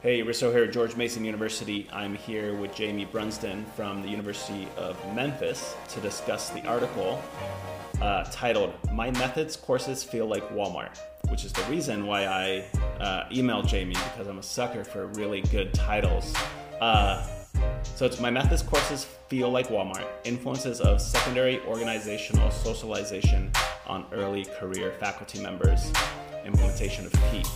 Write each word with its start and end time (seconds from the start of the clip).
Hey, 0.00 0.22
Risto 0.22 0.52
here 0.52 0.62
at 0.62 0.72
George 0.72 0.94
Mason 0.94 1.24
University. 1.24 1.88
I'm 1.92 2.14
here 2.14 2.54
with 2.54 2.72
Jamie 2.72 3.04
Brunsdon 3.04 3.64
from 3.74 4.00
the 4.00 4.08
University 4.08 4.68
of 4.76 4.96
Memphis 5.12 5.74
to 5.88 6.00
discuss 6.00 6.50
the 6.50 6.64
article 6.68 7.20
uh, 8.00 8.22
titled 8.30 8.74
My 8.92 9.10
Methods 9.10 9.56
Courses 9.56 10.04
Feel 10.04 10.26
Like 10.26 10.48
Walmart, 10.50 10.96
which 11.30 11.44
is 11.44 11.52
the 11.52 11.64
reason 11.64 12.06
why 12.06 12.26
I 12.26 12.64
uh, 13.00 13.28
emailed 13.30 13.66
Jamie 13.66 13.96
because 14.12 14.28
I'm 14.28 14.38
a 14.38 14.42
sucker 14.42 14.84
for 14.84 15.08
really 15.08 15.40
good 15.40 15.74
titles. 15.74 16.32
Uh, 16.80 17.26
so 17.82 18.06
it's 18.06 18.20
My 18.20 18.30
Methods 18.30 18.62
Courses 18.62 19.04
Feel 19.26 19.50
Like 19.50 19.66
Walmart 19.66 20.06
Influences 20.22 20.80
of 20.80 21.00
Secondary 21.00 21.58
Organizational 21.62 22.52
Socialization 22.52 23.50
on 23.88 24.06
Early 24.12 24.44
Career 24.44 24.92
Faculty 25.00 25.42
Members, 25.42 25.92
Implementation 26.44 27.04
of 27.04 27.12
PETE. 27.32 27.48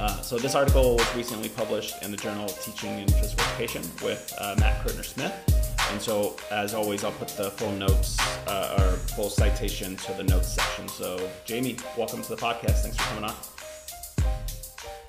Uh, 0.00 0.20
so 0.20 0.38
this 0.38 0.54
article 0.54 0.96
was 0.96 1.16
recently 1.16 1.48
published 1.48 2.02
in 2.02 2.10
the 2.10 2.16
Journal 2.16 2.48
Teaching 2.48 2.98
in 2.98 3.08
Physical 3.08 3.44
Education 3.44 3.82
with 4.02 4.32
uh, 4.38 4.56
Matt 4.58 4.84
Curtner-Smith. 4.84 5.32
And 5.90 6.00
so, 6.00 6.36
as 6.50 6.74
always, 6.74 7.04
I'll 7.04 7.12
put 7.12 7.28
the 7.28 7.50
full 7.50 7.70
notes 7.72 8.18
uh, 8.48 8.78
or 8.78 8.92
full 9.14 9.28
citation 9.28 9.96
to 9.96 10.12
the 10.14 10.22
notes 10.22 10.54
section. 10.54 10.88
So, 10.88 11.28
Jamie, 11.44 11.76
welcome 11.98 12.22
to 12.22 12.28
the 12.28 12.36
podcast. 12.36 12.80
Thanks 12.80 12.96
for 12.96 13.02
coming 13.04 13.24
on. 13.24 13.34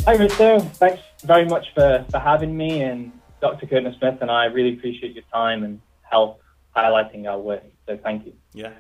Hi, 0.06 0.18
Risto. 0.18 0.70
Thanks 0.74 1.02
very 1.24 1.46
much 1.46 1.68
for, 1.74 2.06
for 2.12 2.20
having 2.20 2.56
me. 2.56 2.82
And 2.82 3.12
Dr. 3.42 3.66
Curtner-Smith 3.66 4.18
and 4.22 4.30
I 4.30 4.46
really 4.46 4.74
appreciate 4.74 5.14
your 5.14 5.24
time 5.34 5.64
and 5.64 5.80
help 6.02 6.42
highlighting 6.76 7.28
our 7.28 7.40
work. 7.40 7.64
So, 7.88 7.98
thank 8.04 8.26
you. 8.26 8.34
Yeah. 8.54 8.72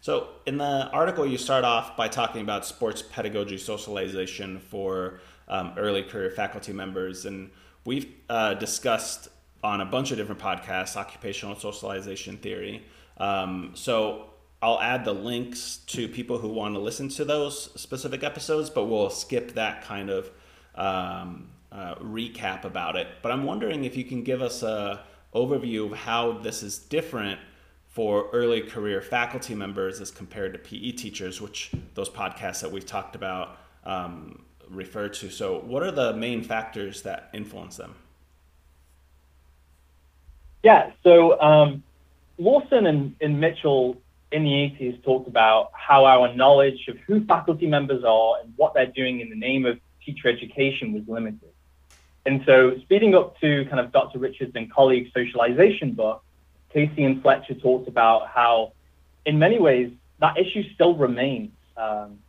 So, 0.00 0.30
in 0.46 0.58
the 0.58 0.90
article, 0.90 1.24
you 1.24 1.38
start 1.38 1.64
off 1.64 1.96
by 1.96 2.08
talking 2.08 2.42
about 2.42 2.66
sports 2.66 3.02
pedagogy 3.02 3.56
socialization 3.56 4.58
for 4.58 5.20
um, 5.52 5.74
early 5.76 6.02
career 6.02 6.30
faculty 6.30 6.72
members. 6.72 7.26
And 7.26 7.50
we've 7.84 8.10
uh, 8.28 8.54
discussed 8.54 9.28
on 9.62 9.82
a 9.82 9.84
bunch 9.84 10.10
of 10.10 10.16
different 10.16 10.40
podcasts 10.40 10.96
occupational 10.96 11.54
socialization 11.54 12.38
theory. 12.38 12.84
Um, 13.18 13.72
so 13.74 14.30
I'll 14.62 14.80
add 14.80 15.04
the 15.04 15.12
links 15.12 15.76
to 15.88 16.08
people 16.08 16.38
who 16.38 16.48
want 16.48 16.74
to 16.74 16.80
listen 16.80 17.08
to 17.10 17.24
those 17.24 17.68
specific 17.78 18.24
episodes, 18.24 18.70
but 18.70 18.86
we'll 18.86 19.10
skip 19.10 19.52
that 19.52 19.82
kind 19.82 20.08
of 20.08 20.30
um, 20.74 21.50
uh, 21.70 21.96
recap 21.96 22.64
about 22.64 22.96
it. 22.96 23.08
But 23.20 23.30
I'm 23.30 23.44
wondering 23.44 23.84
if 23.84 23.94
you 23.94 24.04
can 24.04 24.22
give 24.22 24.40
us 24.40 24.62
a 24.62 25.04
overview 25.34 25.92
of 25.92 25.98
how 25.98 26.32
this 26.32 26.62
is 26.62 26.78
different 26.78 27.38
for 27.88 28.30
early 28.32 28.62
career 28.62 29.02
faculty 29.02 29.54
members 29.54 30.00
as 30.00 30.10
compared 30.10 30.54
to 30.54 30.58
PE 30.58 30.92
teachers, 30.92 31.42
which 31.42 31.70
those 31.94 32.08
podcasts 32.08 32.62
that 32.62 32.72
we've 32.72 32.86
talked 32.86 33.14
about 33.14 33.58
um, 33.84 34.44
refer 34.72 35.08
to. 35.08 35.30
So, 35.30 35.60
what 35.60 35.82
are 35.82 35.90
the 35.90 36.14
main 36.14 36.42
factors 36.42 37.02
that 37.02 37.30
influence 37.32 37.76
them? 37.76 37.94
Yeah, 40.62 40.92
so 41.02 41.40
um, 41.40 41.82
Lawson 42.38 42.86
and, 42.86 43.16
and 43.20 43.40
Mitchell 43.40 44.00
in 44.30 44.44
the 44.44 44.50
80s 44.50 45.02
talked 45.04 45.28
about 45.28 45.70
how 45.74 46.04
our 46.04 46.34
knowledge 46.34 46.86
of 46.88 46.96
who 46.98 47.24
faculty 47.24 47.66
members 47.66 48.04
are 48.04 48.36
and 48.42 48.52
what 48.56 48.72
they're 48.72 48.86
doing 48.86 49.20
in 49.20 49.28
the 49.28 49.36
name 49.36 49.66
of 49.66 49.78
teacher 50.04 50.28
education 50.28 50.92
was 50.92 51.02
limited. 51.06 51.50
And 52.24 52.42
so, 52.46 52.78
speeding 52.82 53.14
up 53.14 53.38
to 53.40 53.64
kind 53.64 53.80
of 53.80 53.90
Dr. 53.90 54.18
Richards 54.20 54.52
and 54.54 54.72
colleagues' 54.72 55.10
socialization 55.12 55.92
book, 55.92 56.22
Casey 56.72 57.04
and 57.04 57.20
Fletcher 57.20 57.54
talked 57.54 57.88
about 57.88 58.28
how, 58.28 58.72
in 59.26 59.38
many 59.38 59.58
ways, 59.58 59.90
that 60.20 60.38
issue 60.38 60.62
still 60.74 60.94
remains. 60.94 61.50
Um, 61.76 62.20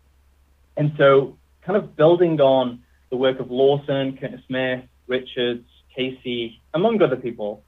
and 0.76 0.94
so, 0.98 1.38
kind 1.66 1.78
of 1.78 1.96
building 1.96 2.40
on 2.42 2.84
the 3.10 3.18
work 3.18 3.40
of 3.40 3.52
Lawson, 3.52 4.18
Curtner-Smith, 4.18 4.86
Richards, 5.08 5.66
Casey, 5.96 6.62
among 6.74 7.02
other 7.02 7.16
people, 7.16 7.64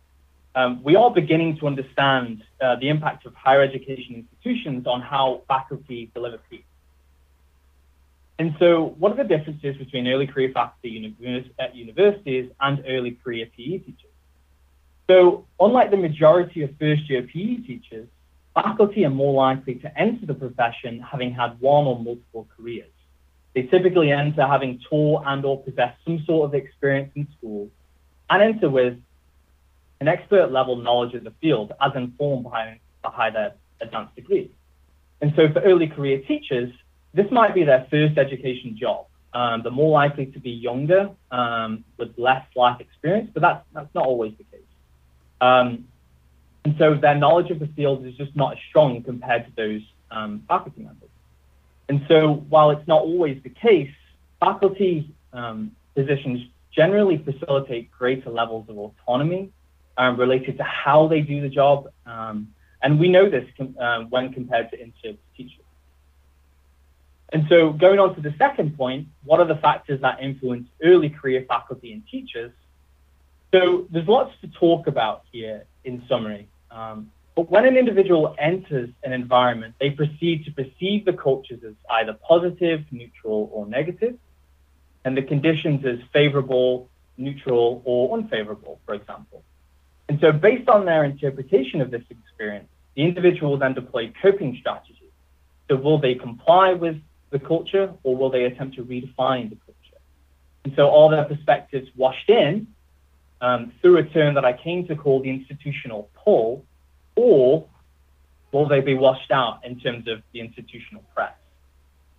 um, 0.56 0.82
we 0.84 0.96
are 0.96 1.12
beginning 1.12 1.58
to 1.58 1.68
understand 1.68 2.44
uh, 2.62 2.78
the 2.78 2.90
impact 2.90 3.26
of 3.26 3.34
higher 3.36 3.62
education 3.62 4.16
institutions 4.16 4.88
on 4.88 5.02
how 5.02 5.42
faculty 5.48 6.10
deliver 6.14 6.40
PETE. 6.50 6.66
And 8.40 8.56
so, 8.60 8.96
what 8.98 9.12
are 9.12 9.24
the 9.24 9.38
differences 9.38 9.78
between 9.78 10.08
early 10.08 10.28
career 10.28 10.52
faculty 10.54 11.16
at 11.60 11.76
universities 11.76 12.52
and 12.60 12.84
early 12.88 13.12
career 13.12 13.48
PE 13.56 13.78
teachers? 13.80 14.12
So, 15.10 15.46
unlike 15.60 15.92
the 15.92 15.98
majority 15.98 16.64
of 16.64 16.72
first 16.80 17.10
year 17.10 17.22
PE 17.22 17.58
teachers, 17.68 18.08
faculty 18.54 19.06
are 19.06 19.10
more 19.10 19.34
likely 19.34 19.76
to 19.76 20.00
enter 20.00 20.26
the 20.26 20.34
profession 20.34 21.00
having 21.00 21.34
had 21.34 21.60
one 21.60 21.86
or 21.86 21.98
multiple 22.00 22.48
careers. 22.58 22.90
They 23.56 23.64
typically 23.64 24.12
enter 24.12 24.46
having 24.46 24.82
taught 24.90 25.24
and 25.26 25.44
or 25.46 25.64
possess 25.64 25.96
some 26.04 26.24
sort 26.26 26.50
of 26.50 26.54
experience 26.54 27.12
in 27.16 27.28
school 27.38 27.70
and 28.30 28.44
enter 28.44 28.70
with 28.70 28.98
an 30.02 30.10
expert 30.10 30.52
level 30.52 30.76
knowledge 30.76 31.14
of 31.16 31.24
the 31.24 31.32
field 31.42 31.72
as 31.82 31.94
informed 31.96 32.44
by, 32.44 32.80
by 33.02 33.30
their 33.30 33.54
advanced 33.80 34.14
degree. 34.16 34.52
And 35.22 35.34
so 35.38 35.48
for 35.54 35.62
early 35.62 35.88
career 35.88 36.22
teachers, 36.28 36.74
this 37.14 37.32
might 37.32 37.56
be 37.56 37.64
their 37.64 37.88
first 37.90 38.18
education 38.18 38.78
job. 38.78 39.06
Um, 39.34 39.64
they're 39.64 39.72
more 39.72 39.92
likely 39.92 40.26
to 40.28 40.40
be 40.40 40.52
younger 40.52 41.12
um, 41.32 41.86
with 41.98 42.10
less 42.18 42.46
life 42.56 42.82
experience, 42.82 43.32
but 43.34 43.42
that's, 43.42 43.66
that's 43.74 43.94
not 43.96 44.06
always 44.06 44.34
the 44.38 44.44
case. 44.44 44.62
Um, 45.40 45.88
and 46.66 46.76
so 46.78 46.96
their 46.96 47.16
knowledge 47.16 47.52
of 47.52 47.60
the 47.60 47.68
field 47.68 48.06
is 48.06 48.16
just 48.16 48.36
not 48.36 48.54
as 48.54 48.60
strong 48.70 49.02
compared 49.02 49.46
to 49.46 49.52
those 49.56 49.82
um, 50.12 50.44
faculty 50.48 50.82
members. 50.82 51.10
And 51.90 52.06
so 52.08 52.46
while 52.50 52.72
it's 52.72 52.88
not 52.88 53.02
always 53.02 53.42
the 53.44 53.50
case, 53.50 53.92
faculty 54.40 55.14
um, 55.34 55.72
positions 55.96 56.48
generally 56.72 57.18
facilitate 57.18 57.92
greater 57.92 58.30
levels 58.30 58.68
of 58.70 58.78
autonomy 58.78 59.52
um, 59.98 60.18
related 60.18 60.58
to 60.58 60.64
how 60.64 61.08
they 61.08 61.22
do 61.22 61.42
the 61.42 61.50
job. 61.50 61.90
Um, 62.06 62.54
and 62.82 63.00
we 63.00 63.08
know 63.08 63.30
this 63.30 63.48
com- 63.58 63.76
uh, 63.80 64.02
when 64.04 64.34
compared 64.34 64.72
to 64.72 64.82
in-service 64.82 65.20
teachers. 65.38 65.62
And 67.30 67.46
so 67.50 67.72
going 67.72 68.00
on 68.00 68.16
to 68.16 68.22
the 68.22 68.34
second 68.38 68.78
point, 68.78 69.08
what 69.24 69.40
are 69.40 69.46
the 69.46 69.56
factors 69.56 70.02
that 70.02 70.22
influence 70.22 70.68
early 70.84 71.10
career 71.10 71.46
faculty 71.48 71.92
and 71.94 72.04
teachers? 72.08 72.52
So 73.54 73.88
there's 73.90 74.08
lots 74.08 74.34
to 74.42 74.48
talk 74.48 74.88
about 74.88 75.24
here 75.32 75.66
in 75.84 76.04
summary. 76.08 76.48
Um, 76.70 77.12
but 77.36 77.52
when 77.52 77.66
an 77.66 77.76
individual 77.76 78.34
enters 78.40 78.90
an 79.04 79.12
environment, 79.12 79.76
they 79.80 79.90
proceed 79.90 80.46
to 80.46 80.52
perceive 80.52 81.04
the 81.04 81.12
cultures 81.12 81.60
as 81.68 81.74
either 81.92 82.14
positive, 82.14 82.86
neutral, 82.92 83.50
or 83.52 83.68
negative, 83.68 84.16
and 85.04 85.18
the 85.18 85.22
conditions 85.22 85.86
as 85.86 86.00
favorable, 86.14 86.90
neutral, 87.18 87.82
or 87.84 88.18
unfavorable, 88.18 88.80
for 88.86 88.96
example. 88.96 89.44
And 90.08 90.18
so, 90.22 90.32
based 90.32 90.70
on 90.70 90.86
their 90.86 91.04
interpretation 91.04 91.82
of 91.82 91.92
this 91.92 92.04
experience, 92.10 92.70
the 92.96 93.04
individual 93.04 93.52
will 93.52 93.58
then 93.58 93.74
deploy 93.74 94.14
coping 94.22 94.56
strategies. 94.62 94.96
So, 95.70 95.76
will 95.76 96.00
they 96.00 96.16
comply 96.16 96.72
with 96.74 96.96
the 97.32 97.40
culture, 97.40 97.94
or 98.04 98.16
will 98.16 98.30
they 98.30 98.46
attempt 98.46 98.78
to 98.78 98.84
redefine 98.86 99.50
the 99.50 99.58
culture? 99.58 100.00
And 100.64 100.74
so, 100.78 100.88
all 100.88 101.10
their 101.10 101.26
perspectives 101.26 101.90
washed 101.98 102.30
in 102.30 102.68
um, 103.42 103.74
through 103.82 103.98
a 103.98 104.04
term 104.04 104.36
that 104.36 104.46
I 104.46 104.54
came 104.54 104.88
to 104.88 104.96
call 104.96 105.22
the 105.22 105.30
institutional 105.30 106.10
pull 106.24 106.66
or 107.16 107.68
will 108.52 108.68
they 108.68 108.82
be 108.82 108.96
washed 108.96 109.32
out 109.32 109.62
in 109.64 109.80
terms 109.80 110.08
of 110.08 110.22
the 110.34 110.40
institutional 110.40 111.04
press? 111.14 111.34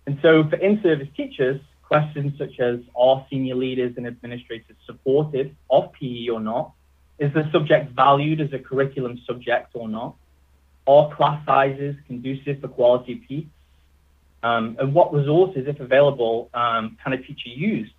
And 0.05 0.19
so 0.21 0.43
for 0.49 0.55
in-service 0.55 1.09
teachers, 1.15 1.59
questions 1.83 2.33
such 2.37 2.59
as 2.59 2.79
are 2.95 3.25
senior 3.29 3.55
leaders 3.55 3.93
and 3.97 4.05
administrators 4.05 4.75
supportive 4.85 5.51
of 5.69 5.91
PE 5.93 6.27
or 6.29 6.39
not? 6.39 6.73
Is 7.19 7.33
the 7.33 7.49
subject 7.51 7.91
valued 7.91 8.41
as 8.41 8.53
a 8.53 8.59
curriculum 8.59 9.19
subject 9.25 9.71
or 9.73 9.87
not? 9.87 10.15
Are 10.85 11.13
class 11.15 11.43
sizes 11.45 11.95
conducive 12.07 12.61
for 12.61 12.67
quality 12.67 13.15
PE? 13.27 13.45
Um, 14.43 14.77
and 14.79 14.93
what 14.93 15.13
resources, 15.13 15.65
if 15.67 15.79
available, 15.79 16.49
um, 16.53 16.97
can 17.03 17.13
a 17.13 17.17
teacher 17.17 17.49
use? 17.49 17.89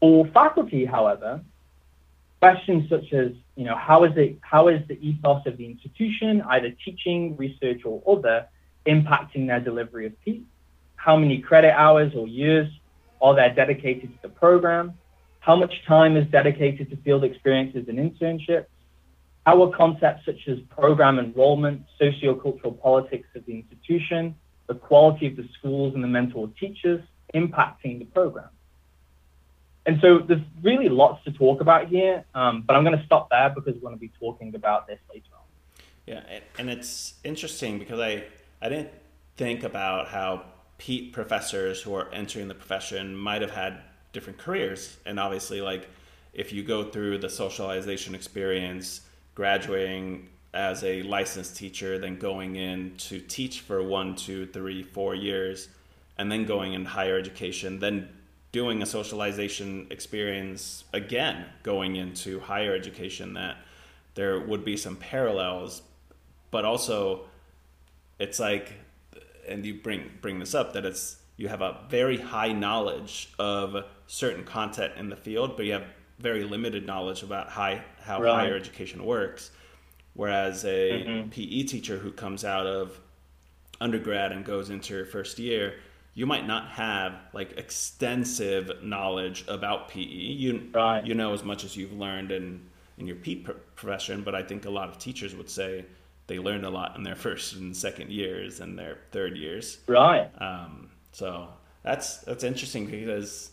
For 0.00 0.26
faculty, 0.28 0.84
however, 0.84 1.42
questions 2.40 2.88
such 2.88 3.12
as, 3.12 3.32
you 3.56 3.64
know, 3.64 3.76
how 3.76 4.04
is 4.04 4.12
it, 4.16 4.38
how 4.40 4.68
is 4.68 4.80
the 4.88 4.98
ethos 5.00 5.46
of 5.46 5.56
the 5.56 5.66
institution, 5.66 6.42
either 6.48 6.70
teaching, 6.84 7.36
research, 7.36 7.82
or 7.84 8.02
other, 8.06 8.46
impacting 8.86 9.46
their 9.46 9.60
delivery 9.60 10.06
of 10.06 10.20
PETE? 10.24 10.44
How 10.96 11.16
many 11.16 11.38
credit 11.38 11.72
hours 11.72 12.12
or 12.14 12.26
years 12.26 12.68
are 13.20 13.34
there 13.34 13.54
dedicated 13.54 14.10
to 14.14 14.22
the 14.22 14.28
program? 14.28 14.94
How 15.40 15.56
much 15.56 15.84
time 15.86 16.16
is 16.16 16.26
dedicated 16.30 16.90
to 16.90 16.96
field 16.96 17.22
experiences 17.22 17.86
and 17.88 17.98
internships? 17.98 18.66
How 19.46 19.62
are 19.62 19.76
concepts 19.76 20.24
such 20.24 20.48
as 20.48 20.58
program 20.70 21.18
enrollment, 21.18 21.82
sociocultural 22.00 22.80
politics 22.80 23.28
of 23.34 23.44
the 23.44 23.52
institution, 23.52 24.34
the 24.66 24.74
quality 24.74 25.26
of 25.26 25.36
the 25.36 25.46
schools 25.58 25.94
and 25.94 26.02
the 26.02 26.08
mentor 26.08 26.50
teachers 26.58 27.02
impacting 27.34 27.98
the 27.98 28.06
program? 28.06 28.48
And 29.86 30.00
so 30.00 30.18
there's 30.18 30.40
really 30.62 30.88
lots 30.88 31.22
to 31.24 31.32
talk 31.32 31.60
about 31.60 31.88
here, 31.88 32.24
um, 32.34 32.62
but 32.66 32.74
I'm 32.74 32.84
going 32.84 32.98
to 32.98 33.04
stop 33.04 33.28
there 33.30 33.50
because 33.50 33.74
we're 33.74 33.80
going 33.80 33.96
to 33.96 34.00
be 34.00 34.12
talking 34.18 34.54
about 34.54 34.86
this 34.86 34.98
later 35.12 35.26
on. 35.34 35.44
Yeah, 36.06 36.22
and 36.58 36.70
it's 36.70 37.14
interesting 37.22 37.78
because 37.78 38.00
I, 38.00 38.24
I 38.62 38.68
didn't 38.68 38.90
think 39.36 39.62
about 39.62 40.08
how 40.08 40.44
PETE 40.78 41.12
professors 41.12 41.82
who 41.82 41.94
are 41.94 42.12
entering 42.12 42.48
the 42.48 42.54
profession 42.54 43.14
might 43.16 43.42
have 43.42 43.50
had 43.50 43.80
different 44.12 44.38
careers. 44.38 44.96
And 45.04 45.20
obviously, 45.20 45.60
like 45.60 45.88
if 46.32 46.52
you 46.52 46.62
go 46.62 46.84
through 46.84 47.18
the 47.18 47.28
socialization 47.28 48.14
experience, 48.14 49.02
graduating 49.34 50.28
as 50.52 50.84
a 50.84 51.02
licensed 51.02 51.56
teacher, 51.56 51.98
then 51.98 52.16
going 52.16 52.56
in 52.56 52.94
to 52.96 53.20
teach 53.20 53.60
for 53.60 53.82
one, 53.82 54.14
two, 54.14 54.46
three, 54.46 54.82
four 54.82 55.14
years, 55.14 55.68
and 56.16 56.30
then 56.30 56.44
going 56.44 56.72
into 56.72 56.88
higher 56.88 57.18
education, 57.18 57.80
then 57.80 58.08
doing 58.54 58.82
a 58.82 58.86
socialization 58.86 59.84
experience 59.90 60.84
again, 60.92 61.44
going 61.64 61.96
into 61.96 62.38
higher 62.38 62.72
education, 62.72 63.34
that 63.34 63.56
there 64.14 64.38
would 64.38 64.64
be 64.64 64.76
some 64.76 64.94
parallels, 64.94 65.82
but 66.52 66.64
also 66.64 67.24
it's 68.20 68.38
like, 68.38 68.74
and 69.48 69.66
you 69.66 69.74
bring 69.74 70.08
bring 70.22 70.38
this 70.38 70.54
up 70.54 70.72
that 70.74 70.84
it's 70.84 71.16
you 71.36 71.48
have 71.48 71.62
a 71.62 71.80
very 71.88 72.16
high 72.16 72.52
knowledge 72.52 73.32
of 73.40 73.84
certain 74.06 74.44
content 74.44 74.92
in 74.96 75.08
the 75.08 75.16
field, 75.16 75.56
but 75.56 75.66
you 75.66 75.72
have 75.72 75.86
very 76.20 76.44
limited 76.44 76.86
knowledge 76.86 77.24
about 77.24 77.48
high, 77.48 77.82
how 78.02 78.22
right. 78.22 78.34
higher 78.34 78.54
education 78.54 79.04
works. 79.04 79.50
Whereas 80.12 80.64
a 80.64 80.68
mm-hmm. 80.92 81.28
PE 81.30 81.64
teacher 81.64 81.98
who 81.98 82.12
comes 82.12 82.44
out 82.44 82.68
of 82.68 83.00
undergrad 83.80 84.30
and 84.30 84.44
goes 84.44 84.70
into 84.70 84.94
her 84.94 85.04
first 85.04 85.40
year, 85.40 85.74
you 86.14 86.26
might 86.26 86.46
not 86.46 86.68
have 86.68 87.14
like 87.32 87.58
extensive 87.58 88.82
knowledge 88.82 89.44
about 89.48 89.88
PE. 89.88 90.00
You 90.00 90.70
right. 90.72 91.04
you 91.04 91.14
know 91.14 91.32
as 91.32 91.42
much 91.42 91.64
as 91.64 91.76
you've 91.76 91.92
learned 91.92 92.30
in 92.30 92.68
in 92.96 93.06
your 93.06 93.16
PE 93.16 93.44
profession, 93.74 94.22
but 94.22 94.34
I 94.34 94.42
think 94.42 94.64
a 94.64 94.70
lot 94.70 94.88
of 94.88 94.98
teachers 94.98 95.34
would 95.34 95.50
say 95.50 95.84
they 96.28 96.38
learned 96.38 96.64
a 96.64 96.70
lot 96.70 96.96
in 96.96 97.02
their 97.02 97.16
first 97.26 97.54
and 97.54 97.76
second 97.76 98.10
years 98.10 98.60
and 98.60 98.78
their 98.78 98.98
third 99.10 99.36
years. 99.36 99.78
Right. 99.86 100.30
Um, 100.40 100.90
so 101.12 101.48
that's 101.82 102.18
that's 102.18 102.44
interesting 102.44 102.86
because 102.86 103.50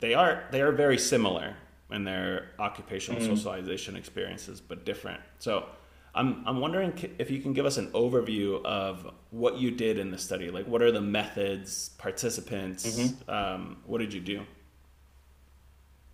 they 0.00 0.14
are 0.14 0.44
they 0.50 0.60
are 0.60 0.72
very 0.72 0.98
similar 0.98 1.56
in 1.90 2.04
their 2.04 2.48
occupational 2.58 3.20
mm. 3.20 3.26
socialization 3.26 3.96
experiences, 3.96 4.60
but 4.60 4.84
different. 4.84 5.20
So 5.38 5.66
I'm 6.14 6.42
I'm 6.46 6.60
wondering 6.60 6.92
if 7.18 7.30
you 7.30 7.40
can 7.40 7.52
give 7.52 7.64
us 7.64 7.78
an 7.78 7.88
overview 7.92 8.62
of 8.64 9.10
what 9.30 9.56
you 9.56 9.70
did 9.70 9.98
in 9.98 10.10
the 10.10 10.18
study. 10.18 10.50
Like, 10.50 10.66
what 10.66 10.82
are 10.82 10.92
the 10.92 11.00
methods, 11.00 11.90
participants? 11.98 12.86
Mm-hmm. 12.86 13.30
Um, 13.30 13.78
what 13.86 13.98
did 13.98 14.12
you 14.12 14.20
do? 14.20 14.42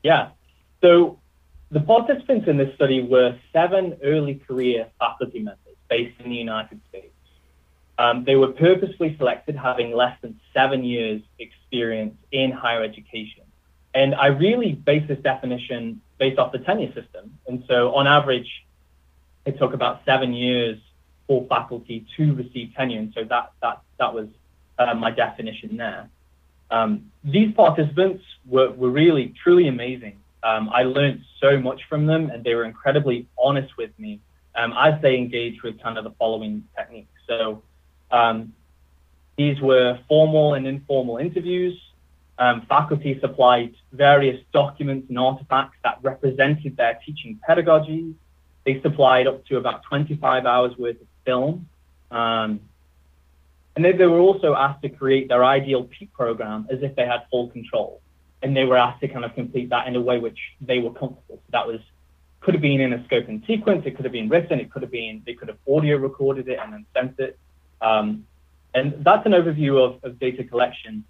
Yeah. 0.04 0.30
So 0.80 1.18
the 1.70 1.80
participants 1.80 2.46
in 2.48 2.56
this 2.56 2.74
study 2.76 3.02
were 3.02 3.38
seven 3.52 3.98
early 4.04 4.36
career 4.36 4.86
faculty 4.98 5.40
members 5.40 5.76
based 5.88 6.20
in 6.20 6.30
the 6.30 6.36
United 6.36 6.80
States. 6.88 7.12
Um, 7.98 8.24
they 8.24 8.36
were 8.36 8.52
purposely 8.52 9.16
selected 9.18 9.56
having 9.56 9.92
less 9.92 10.16
than 10.22 10.38
seven 10.54 10.84
years 10.84 11.20
experience 11.40 12.14
in 12.30 12.52
higher 12.52 12.84
education. 12.84 13.42
And 13.94 14.14
I 14.14 14.26
really 14.26 14.72
base 14.72 15.06
this 15.08 15.18
definition 15.18 16.00
based 16.18 16.38
off 16.38 16.52
the 16.52 16.60
tenure 16.60 16.92
system. 16.94 17.36
And 17.48 17.64
so 17.66 17.94
on 17.96 18.06
average, 18.06 18.48
it 19.48 19.58
took 19.58 19.72
about 19.74 20.02
seven 20.04 20.32
years 20.32 20.78
for 21.26 21.46
faculty 21.48 22.06
to 22.16 22.34
receive 22.34 22.66
tenure. 22.76 22.98
And 22.98 23.12
so 23.14 23.24
that, 23.24 23.52
that, 23.62 23.80
that 23.98 24.14
was 24.14 24.28
uh, 24.78 24.94
my 24.94 25.10
definition 25.10 25.76
there. 25.76 26.08
Um, 26.70 27.10
these 27.24 27.54
participants 27.54 28.22
were, 28.46 28.70
were 28.72 28.90
really, 28.90 29.34
truly 29.42 29.68
amazing. 29.68 30.16
Um, 30.42 30.70
I 30.72 30.82
learned 30.82 31.22
so 31.40 31.58
much 31.58 31.80
from 31.88 32.06
them, 32.06 32.30
and 32.30 32.44
they 32.44 32.54
were 32.54 32.64
incredibly 32.64 33.26
honest 33.38 33.76
with 33.76 33.90
me 33.98 34.20
um, 34.54 34.74
as 34.78 35.00
they 35.02 35.16
engaged 35.16 35.62
with 35.62 35.82
kind 35.82 35.96
of 35.98 36.04
the 36.04 36.12
following 36.12 36.64
techniques. 36.76 37.08
So 37.26 37.62
um, 38.10 38.52
these 39.36 39.60
were 39.60 39.98
formal 40.08 40.54
and 40.54 40.66
informal 40.66 41.16
interviews 41.16 41.76
um, 42.38 42.64
faculty 42.68 43.18
supplied 43.20 43.74
various 43.92 44.40
documents 44.52 45.08
and 45.08 45.18
artifacts 45.18 45.76
that 45.82 45.98
represented 46.02 46.76
their 46.76 46.98
teaching 47.04 47.38
pedagogy. 47.46 48.14
They 48.64 48.80
supplied 48.82 49.26
up 49.26 49.46
to 49.46 49.56
about 49.56 49.82
25 49.84 50.46
hours 50.46 50.76
worth 50.76 51.00
of 51.00 51.06
film. 51.24 51.68
Um, 52.10 52.60
and 53.76 53.84
then 53.84 53.96
they 53.96 54.06
were 54.06 54.18
also 54.18 54.54
asked 54.54 54.82
to 54.82 54.88
create 54.88 55.28
their 55.28 55.44
ideal 55.44 55.84
PETE 55.84 56.12
program 56.12 56.66
as 56.70 56.82
if 56.82 56.96
they 56.96 57.06
had 57.06 57.20
full 57.30 57.48
control. 57.48 58.00
And 58.42 58.56
they 58.56 58.64
were 58.64 58.76
asked 58.76 59.00
to 59.00 59.08
kind 59.08 59.24
of 59.24 59.34
complete 59.34 59.70
that 59.70 59.86
in 59.86 59.96
a 59.96 60.00
way 60.00 60.18
which 60.18 60.38
they 60.60 60.78
were 60.80 60.92
comfortable. 60.92 61.36
So 61.36 61.50
that 61.52 61.66
was 61.66 61.80
could 62.40 62.54
have 62.54 62.62
been 62.62 62.80
in 62.80 62.92
a 62.92 63.04
scope 63.04 63.28
and 63.28 63.42
sequence, 63.46 63.82
it 63.84 63.96
could 63.96 64.04
have 64.04 64.12
been 64.12 64.28
written, 64.28 64.60
it 64.60 64.70
could 64.70 64.82
have 64.82 64.90
been 64.90 65.22
they 65.26 65.34
could 65.34 65.48
have 65.48 65.58
audio 65.68 65.96
recorded 65.96 66.48
it 66.48 66.58
and 66.62 66.72
then 66.72 66.86
sent 66.94 67.18
it. 67.18 67.38
Um, 67.80 68.26
and 68.74 69.04
that's 69.04 69.26
an 69.26 69.32
overview 69.32 69.78
of, 69.78 70.02
of 70.04 70.18
data 70.18 70.44
collection. 70.44 71.04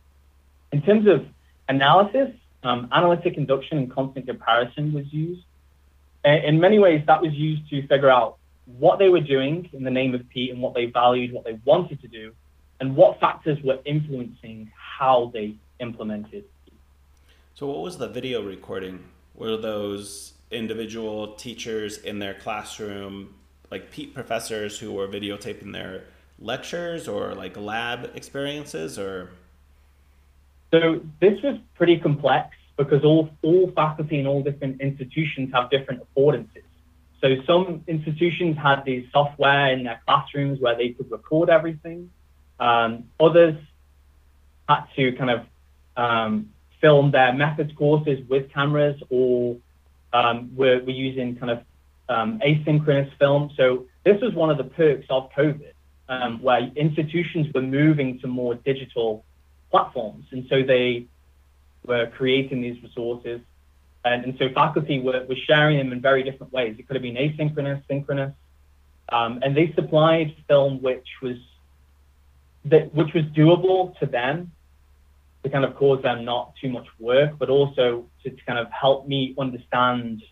In 0.72 0.82
terms 0.82 1.06
of 1.06 1.26
analysis, 1.68 2.30
um, 2.62 2.88
analytic 2.92 3.36
induction 3.36 3.78
and 3.78 3.92
constant 3.92 4.26
comparison 4.26 4.92
was 4.92 5.04
used. 5.12 5.42
In 6.28 6.60
many 6.60 6.78
ways, 6.78 7.02
that 7.06 7.22
was 7.22 7.32
used 7.32 7.68
to 7.70 7.86
figure 7.86 8.10
out 8.10 8.36
what 8.78 8.98
they 8.98 9.08
were 9.08 9.20
doing 9.20 9.68
in 9.72 9.82
the 9.82 9.90
name 9.90 10.14
of 10.14 10.28
PETE 10.28 10.50
and 10.50 10.60
what 10.60 10.74
they 10.74 10.86
valued, 10.86 11.32
what 11.32 11.44
they 11.44 11.58
wanted 11.64 12.00
to 12.02 12.08
do, 12.08 12.32
and 12.80 12.94
what 12.94 13.18
factors 13.18 13.58
were 13.64 13.78
influencing 13.86 14.70
how 14.76 15.30
they 15.32 15.54
implemented. 15.80 16.44
So, 17.54 17.66
what 17.66 17.80
was 17.80 17.96
the 17.96 18.08
video 18.08 18.42
recording? 18.42 19.04
Were 19.34 19.56
those 19.56 20.34
individual 20.50 21.34
teachers 21.34 21.98
in 21.98 22.18
their 22.18 22.34
classroom, 22.34 23.34
like 23.70 23.90
PETE 23.90 24.12
professors 24.12 24.78
who 24.78 24.92
were 24.92 25.08
videotaping 25.08 25.72
their 25.72 26.04
lectures 26.38 27.08
or 27.08 27.34
like 27.34 27.56
lab 27.56 28.10
experiences, 28.14 28.98
or 28.98 29.30
so 30.72 31.00
this 31.20 31.40
was 31.42 31.58
pretty 31.74 31.98
complex 31.98 32.54
because 32.78 33.04
all, 33.04 33.28
all 33.42 33.70
faculty 33.74 34.18
and 34.20 34.28
all 34.28 34.42
different 34.42 34.80
institutions 34.80 35.50
have 35.52 35.68
different 35.68 36.00
affordances. 36.06 36.62
So 37.20 37.34
some 37.44 37.82
institutions 37.88 38.56
had 38.56 38.84
these 38.84 39.04
software 39.12 39.72
in 39.72 39.82
their 39.82 40.00
classrooms 40.06 40.60
where 40.60 40.76
they 40.76 40.90
could 40.90 41.10
record 41.10 41.50
everything. 41.50 42.10
Um, 42.60 43.04
others 43.18 43.56
had 44.68 44.84
to 44.94 45.12
kind 45.12 45.30
of 45.30 45.40
um, 45.96 46.50
film 46.80 47.10
their 47.10 47.32
methods 47.32 47.72
courses 47.76 48.20
with 48.28 48.52
cameras 48.52 49.02
or 49.10 49.56
um, 50.12 50.52
using 50.86 51.36
kind 51.36 51.50
of 51.50 51.62
um, 52.08 52.40
asynchronous 52.46 53.10
film. 53.18 53.50
So 53.56 53.86
this 54.04 54.20
was 54.22 54.32
one 54.34 54.50
of 54.50 54.56
the 54.56 54.64
perks 54.64 55.06
of 55.10 55.30
COVID, 55.36 55.72
um, 56.08 56.40
where 56.40 56.60
institutions 56.76 57.52
were 57.52 57.62
moving 57.62 58.20
to 58.20 58.28
more 58.28 58.54
digital 58.54 59.24
platforms. 59.72 60.26
And 60.30 60.46
so 60.48 60.62
they 60.62 61.06
were 61.88 62.06
creating 62.06 62.60
these 62.60 62.80
resources. 62.82 63.40
And, 64.04 64.24
and 64.24 64.38
so 64.38 64.48
faculty 64.54 65.00
were, 65.00 65.24
were 65.28 65.36
sharing 65.46 65.78
them 65.78 65.92
in 65.92 66.00
very 66.00 66.22
different 66.22 66.52
ways. 66.52 66.76
It 66.78 66.86
could 66.86 66.96
have 66.96 67.02
been 67.02 67.16
asynchronous, 67.16 67.82
synchronous. 67.88 68.34
Um, 69.10 69.40
and 69.42 69.56
they 69.56 69.72
supplied 69.74 70.36
film 70.46 70.82
which 70.82 71.08
was 71.22 71.36
that 72.66 72.94
which 72.94 73.14
was 73.14 73.24
doable 73.24 73.98
to 74.00 74.06
them 74.06 74.52
to 75.42 75.48
kind 75.48 75.64
of 75.64 75.74
cause 75.76 76.02
them 76.02 76.24
not 76.24 76.52
too 76.60 76.68
much 76.68 76.86
work, 76.98 77.38
but 77.38 77.48
also 77.48 78.04
to, 78.22 78.30
to 78.30 78.44
kind 78.44 78.58
of 78.58 78.70
help 78.70 79.06
me 79.06 79.34
understand 79.38 80.22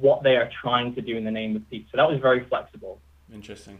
what 0.00 0.22
they 0.22 0.36
are 0.36 0.50
trying 0.60 0.94
to 0.94 1.00
do 1.00 1.16
in 1.16 1.24
the 1.24 1.30
name 1.30 1.56
of 1.56 1.68
PETE. 1.70 1.86
So 1.90 1.96
that 1.96 2.08
was 2.08 2.20
very 2.20 2.44
flexible. 2.44 3.00
Interesting. 3.32 3.78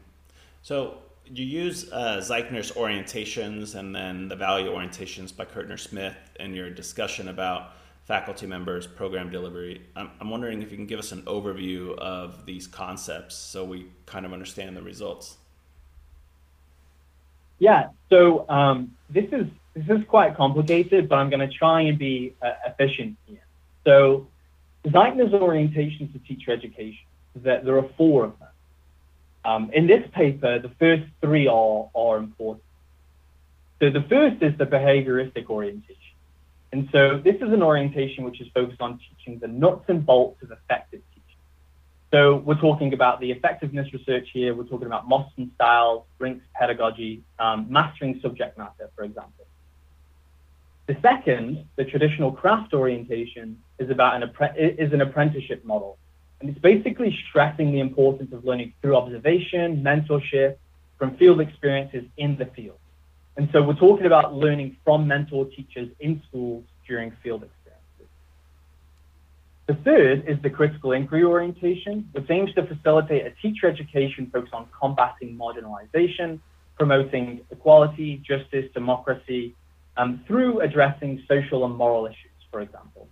So 0.62 0.98
you 1.34 1.46
use 1.46 1.90
uh, 1.92 2.18
Zeichner's 2.22 2.72
orientations 2.72 3.74
and 3.74 3.94
then 3.94 4.28
the 4.28 4.36
value 4.36 4.70
orientations 4.70 5.34
by 5.34 5.44
Curtner-Smith 5.44 6.16
in 6.38 6.54
your 6.54 6.68
discussion 6.70 7.28
about 7.28 7.72
faculty 8.04 8.46
members, 8.46 8.86
program 8.86 9.30
delivery. 9.30 9.80
I'm, 9.96 10.10
I'm 10.20 10.28
wondering 10.28 10.62
if 10.62 10.70
you 10.70 10.76
can 10.76 10.86
give 10.86 10.98
us 10.98 11.12
an 11.12 11.22
overview 11.22 11.96
of 11.98 12.44
these 12.44 12.66
concepts 12.66 13.34
so 13.34 13.64
we 13.64 13.86
kind 14.06 14.26
of 14.26 14.32
understand 14.32 14.76
the 14.76 14.82
results. 14.82 15.38
Yeah, 17.58 17.90
so 18.10 18.48
um, 18.48 18.96
this 19.08 19.26
is 19.32 19.46
this 19.74 19.88
is 19.88 20.04
quite 20.06 20.36
complicated, 20.36 21.08
but 21.08 21.14
I'm 21.16 21.30
going 21.30 21.48
to 21.48 21.54
try 21.56 21.82
and 21.82 21.98
be 21.98 22.34
uh, 22.42 22.50
efficient 22.66 23.16
here. 23.26 23.44
So 23.84 24.26
Zeichner's 24.84 25.32
orientations 25.32 26.12
to 26.12 26.18
teacher 26.18 26.50
education, 26.50 27.06
that 27.36 27.64
there 27.64 27.78
are 27.78 27.88
four 27.96 28.24
of 28.24 28.38
them. 28.38 28.41
Um, 29.44 29.70
in 29.72 29.86
this 29.86 30.08
paper, 30.12 30.58
the 30.58 30.70
first 30.78 31.04
three 31.20 31.48
are, 31.48 31.88
are 31.94 32.16
important. 32.18 32.64
So 33.80 33.90
the 33.90 34.02
first 34.02 34.42
is 34.42 34.56
the 34.58 34.66
behavioristic 34.66 35.46
orientation. 35.46 35.96
And 36.72 36.88
so 36.92 37.18
this 37.18 37.36
is 37.36 37.52
an 37.52 37.62
orientation 37.62 38.24
which 38.24 38.40
is 38.40 38.48
focused 38.54 38.80
on 38.80 38.98
teaching 38.98 39.38
the 39.38 39.48
nuts 39.48 39.84
and 39.88 40.06
bolts 40.06 40.42
of 40.42 40.52
effective 40.52 41.00
teaching. 41.10 41.38
So 42.12 42.36
we're 42.36 42.60
talking 42.60 42.94
about 42.94 43.20
the 43.20 43.30
effectiveness 43.30 43.92
research 43.92 44.28
here. 44.32 44.54
We're 44.54 44.64
talking 44.64 44.86
about 44.86 45.08
Mosston 45.08 45.52
styles, 45.54 46.04
Brink's 46.18 46.44
pedagogy, 46.54 47.22
um, 47.38 47.66
mastering 47.68 48.20
subject 48.22 48.56
matter, 48.56 48.90
for 48.94 49.04
example. 49.04 49.46
The 50.86 50.96
second, 51.02 51.66
the 51.76 51.84
traditional 51.84 52.32
craft 52.32 52.74
orientation, 52.74 53.58
is 53.78 53.90
about 53.90 54.22
an, 54.22 54.30
is 54.56 54.92
an 54.92 55.00
apprenticeship 55.00 55.64
model. 55.64 55.98
And 56.42 56.50
it's 56.50 56.58
basically 56.58 57.16
stressing 57.28 57.70
the 57.70 57.78
importance 57.78 58.32
of 58.32 58.44
learning 58.44 58.74
through 58.82 58.96
observation, 58.96 59.80
mentorship, 59.84 60.56
from 60.98 61.16
field 61.16 61.40
experiences 61.40 62.04
in 62.16 62.36
the 62.36 62.46
field. 62.46 62.78
And 63.36 63.48
so 63.52 63.62
we're 63.62 63.74
talking 63.74 64.06
about 64.06 64.34
learning 64.34 64.76
from 64.84 65.06
mentor 65.06 65.44
teachers 65.46 65.88
in 66.00 66.20
schools 66.28 66.64
during 66.88 67.12
field 67.22 67.44
experiences. 67.44 68.08
The 69.66 69.74
third 69.84 70.24
is 70.26 70.42
the 70.42 70.50
critical 70.50 70.90
inquiry 70.90 71.22
orientation, 71.22 72.08
which 72.10 72.28
aims 72.28 72.52
to 72.54 72.66
facilitate 72.66 73.24
a 73.24 73.30
teacher 73.40 73.68
education 73.68 74.28
focused 74.32 74.52
on 74.52 74.66
combating 74.76 75.38
marginalization, 75.38 76.40
promoting 76.76 77.42
equality, 77.52 78.20
justice, 78.26 78.66
democracy, 78.74 79.54
um, 79.96 80.24
through 80.26 80.60
addressing 80.60 81.22
social 81.28 81.64
and 81.64 81.76
moral 81.76 82.06
issues, 82.06 82.32
for 82.50 82.60
example. 82.62 83.06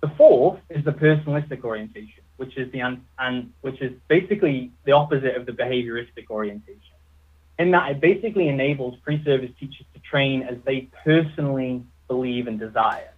The 0.00 0.08
fourth 0.16 0.60
is 0.70 0.84
the 0.84 0.92
personalistic 0.92 1.62
orientation, 1.62 2.22
which 2.36 2.56
is 2.56 2.72
the 2.72 2.80
and 3.18 3.52
which 3.60 3.80
is 3.82 3.92
basically 4.08 4.72
the 4.84 4.92
opposite 4.92 5.36
of 5.36 5.44
the 5.46 5.52
behavioristic 5.52 6.30
orientation. 6.30 6.80
In 7.58 7.70
that 7.72 7.90
it 7.90 8.00
basically 8.00 8.48
enables 8.48 8.98
pre-service 9.00 9.50
teachers 9.60 9.86
to 9.92 10.00
train 10.00 10.42
as 10.42 10.56
they 10.64 10.88
personally 11.04 11.84
believe 12.08 12.46
and 12.46 12.58
desire 12.58 13.12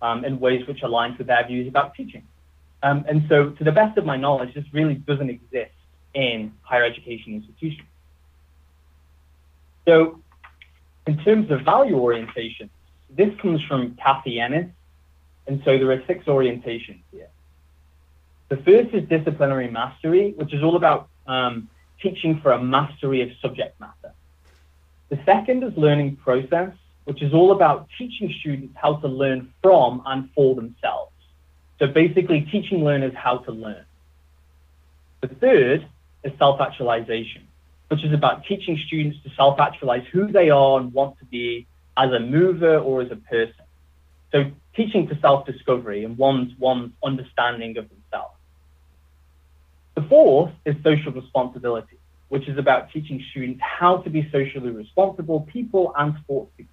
um, 0.00 0.24
in 0.24 0.40
ways 0.40 0.66
which 0.66 0.82
align 0.82 1.14
with 1.18 1.26
their 1.26 1.46
views 1.46 1.68
about 1.68 1.94
teaching. 1.94 2.26
Um, 2.82 3.04
and 3.08 3.26
so, 3.28 3.50
to 3.50 3.64
the 3.64 3.70
best 3.70 3.98
of 3.98 4.04
my 4.04 4.16
knowledge, 4.16 4.54
this 4.54 4.64
really 4.72 4.94
doesn't 4.94 5.30
exist 5.30 5.72
in 6.14 6.52
higher 6.62 6.84
education 6.84 7.34
institutions. 7.34 7.88
So, 9.86 10.20
in 11.06 11.18
terms 11.18 11.50
of 11.50 11.60
value 11.62 11.96
orientation, 11.96 12.70
this 13.10 13.28
comes 13.40 13.60
from 13.68 13.96
Kathy 14.02 14.40
Ennis, 14.40 14.70
and 15.46 15.62
so 15.64 15.78
there 15.78 15.90
are 15.90 16.02
six 16.06 16.24
orientations 16.26 17.02
here. 17.10 17.28
The 18.48 18.56
first 18.58 18.94
is 18.94 19.08
disciplinary 19.08 19.70
mastery, 19.70 20.34
which 20.36 20.52
is 20.52 20.62
all 20.62 20.76
about 20.76 21.08
um, 21.26 21.68
teaching 22.00 22.40
for 22.40 22.52
a 22.52 22.62
mastery 22.62 23.22
of 23.22 23.30
subject 23.40 23.80
matter. 23.80 24.14
The 25.08 25.18
second 25.24 25.62
is 25.62 25.76
learning 25.76 26.16
process, 26.16 26.72
which 27.04 27.22
is 27.22 27.32
all 27.32 27.52
about 27.52 27.88
teaching 27.98 28.32
students 28.40 28.74
how 28.80 28.96
to 28.96 29.08
learn 29.08 29.52
from 29.62 30.02
and 30.06 30.30
for 30.34 30.54
themselves. 30.54 31.12
So 31.78 31.86
basically, 31.86 32.42
teaching 32.42 32.84
learners 32.84 33.12
how 33.14 33.38
to 33.38 33.52
learn. 33.52 33.84
The 35.20 35.28
third 35.28 35.86
is 36.22 36.32
self 36.38 36.60
actualization, 36.60 37.48
which 37.88 38.04
is 38.04 38.12
about 38.12 38.44
teaching 38.44 38.78
students 38.86 39.18
to 39.24 39.30
self 39.36 39.58
actualize 39.60 40.04
who 40.12 40.28
they 40.28 40.50
are 40.50 40.78
and 40.78 40.92
want 40.92 41.18
to 41.18 41.24
be 41.24 41.66
as 41.96 42.10
a 42.12 42.20
mover 42.20 42.78
or 42.78 43.02
as 43.02 43.10
a 43.10 43.16
person. 43.16 43.64
So, 44.30 44.50
teaching 44.74 45.08
to 45.08 45.18
self 45.20 45.46
discovery 45.46 46.04
and 46.04 46.16
one's, 46.16 46.52
one's 46.58 46.92
understanding 47.04 47.76
of 47.78 47.88
themselves. 47.88 48.36
The 49.94 50.02
fourth 50.02 50.52
is 50.64 50.74
social 50.82 51.12
responsibility, 51.12 51.98
which 52.28 52.48
is 52.48 52.58
about 52.58 52.90
teaching 52.92 53.22
students 53.30 53.60
how 53.62 53.98
to 53.98 54.10
be 54.10 54.28
socially 54.32 54.70
responsible 54.70 55.40
people 55.52 55.92
and 55.98 56.14
sports 56.22 56.50
people. 56.56 56.72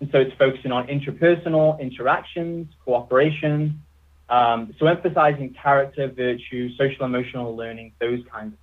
And 0.00 0.10
so 0.10 0.18
it's 0.18 0.34
focusing 0.36 0.72
on 0.72 0.86
interpersonal 0.88 1.78
interactions, 1.78 2.68
cooperation, 2.84 3.82
um, 4.30 4.74
so 4.78 4.86
emphasizing 4.86 5.54
character, 5.60 6.06
virtue, 6.08 6.74
social 6.76 7.04
emotional 7.04 7.56
learning, 7.56 7.92
those 8.00 8.20
kinds 8.32 8.54
of 8.54 8.58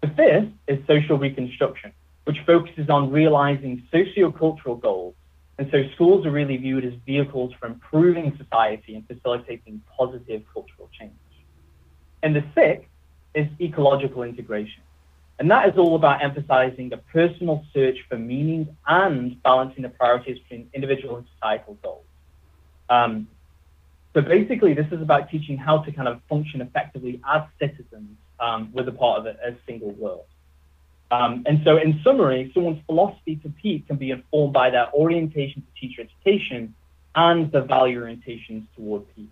things. 0.00 0.16
The 0.16 0.22
fifth 0.22 0.52
is 0.66 0.86
social 0.86 1.18
reconstruction, 1.18 1.92
which 2.24 2.38
focuses 2.46 2.88
on 2.88 3.10
realizing 3.10 3.86
sociocultural 3.92 4.80
goals. 4.80 5.14
And 5.58 5.68
so 5.72 5.82
schools 5.94 6.24
are 6.24 6.30
really 6.30 6.56
viewed 6.56 6.84
as 6.84 6.92
vehicles 7.04 7.52
for 7.58 7.66
improving 7.66 8.36
society 8.38 8.94
and 8.94 9.06
facilitating 9.06 9.82
positive 9.96 10.42
cultural 10.52 10.88
change. 10.98 11.12
And 12.22 12.34
the 12.34 12.44
sixth 12.54 12.88
is 13.34 13.48
ecological 13.60 14.22
integration. 14.22 14.82
And 15.40 15.50
that 15.50 15.68
is 15.68 15.76
all 15.76 15.94
about 15.94 16.22
emphasizing 16.22 16.92
a 16.92 16.96
personal 16.96 17.64
search 17.72 17.98
for 18.08 18.16
meaning 18.16 18.76
and 18.86 19.40
balancing 19.42 19.82
the 19.82 19.88
priorities 19.88 20.38
between 20.40 20.68
individual 20.74 21.16
and 21.16 21.26
societal 21.34 21.76
goals. 21.82 22.04
Um, 22.88 23.28
so 24.14 24.22
basically, 24.22 24.74
this 24.74 24.86
is 24.90 25.00
about 25.00 25.30
teaching 25.30 25.56
how 25.56 25.78
to 25.78 25.92
kind 25.92 26.08
of 26.08 26.20
function 26.28 26.60
effectively 26.60 27.20
as 27.28 27.42
citizens 27.60 28.16
um, 28.40 28.72
with 28.72 28.88
a 28.88 28.92
part 28.92 29.20
of 29.20 29.26
a, 29.26 29.30
a 29.30 29.56
single 29.66 29.90
world. 29.92 30.24
Um, 31.10 31.44
and 31.46 31.60
so, 31.64 31.78
in 31.78 32.00
summary, 32.04 32.50
someone's 32.52 32.82
philosophy 32.86 33.36
to 33.36 33.48
PETE 33.48 33.86
can 33.86 33.96
be 33.96 34.10
informed 34.10 34.52
by 34.52 34.70
their 34.70 34.92
orientation 34.92 35.62
to 35.62 35.80
teacher 35.80 36.02
education 36.02 36.74
and 37.14 37.50
the 37.50 37.62
value 37.62 38.00
orientations 38.00 38.66
toward 38.76 39.04
PETE. 39.14 39.28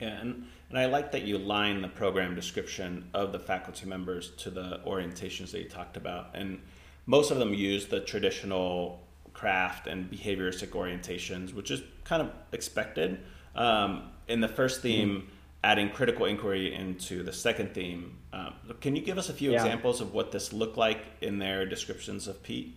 Yeah, 0.00 0.20
and 0.20 0.46
and 0.70 0.78
I 0.78 0.86
like 0.86 1.12
that 1.12 1.22
you 1.22 1.38
line 1.38 1.82
the 1.82 1.88
program 1.88 2.34
description 2.34 3.08
of 3.12 3.32
the 3.32 3.38
faculty 3.38 3.86
members 3.86 4.30
to 4.38 4.50
the 4.50 4.80
orientations 4.86 5.50
that 5.52 5.60
you 5.62 5.68
talked 5.68 5.96
about. 5.96 6.30
And 6.34 6.60
most 7.06 7.30
of 7.30 7.38
them 7.38 7.54
use 7.54 7.86
the 7.86 8.00
traditional 8.00 9.00
craft 9.32 9.86
and 9.86 10.10
behavioristic 10.10 10.70
orientations, 10.70 11.52
which 11.52 11.70
is 11.70 11.82
kind 12.04 12.22
of 12.22 12.30
expected. 12.52 13.20
Um, 13.54 14.10
in 14.26 14.40
the 14.40 14.48
first 14.48 14.80
theme. 14.80 15.28
Adding 15.64 15.88
critical 15.88 16.26
inquiry 16.26 16.74
into 16.74 17.22
the 17.22 17.32
second 17.32 17.72
theme. 17.72 18.18
Um, 18.34 18.52
can 18.82 18.94
you 18.94 19.00
give 19.02 19.16
us 19.16 19.30
a 19.30 19.32
few 19.32 19.50
yeah. 19.50 19.56
examples 19.56 20.02
of 20.02 20.12
what 20.12 20.30
this 20.30 20.52
looked 20.52 20.76
like 20.76 21.00
in 21.22 21.38
their 21.38 21.64
descriptions 21.64 22.28
of 22.28 22.42
PETE? 22.42 22.76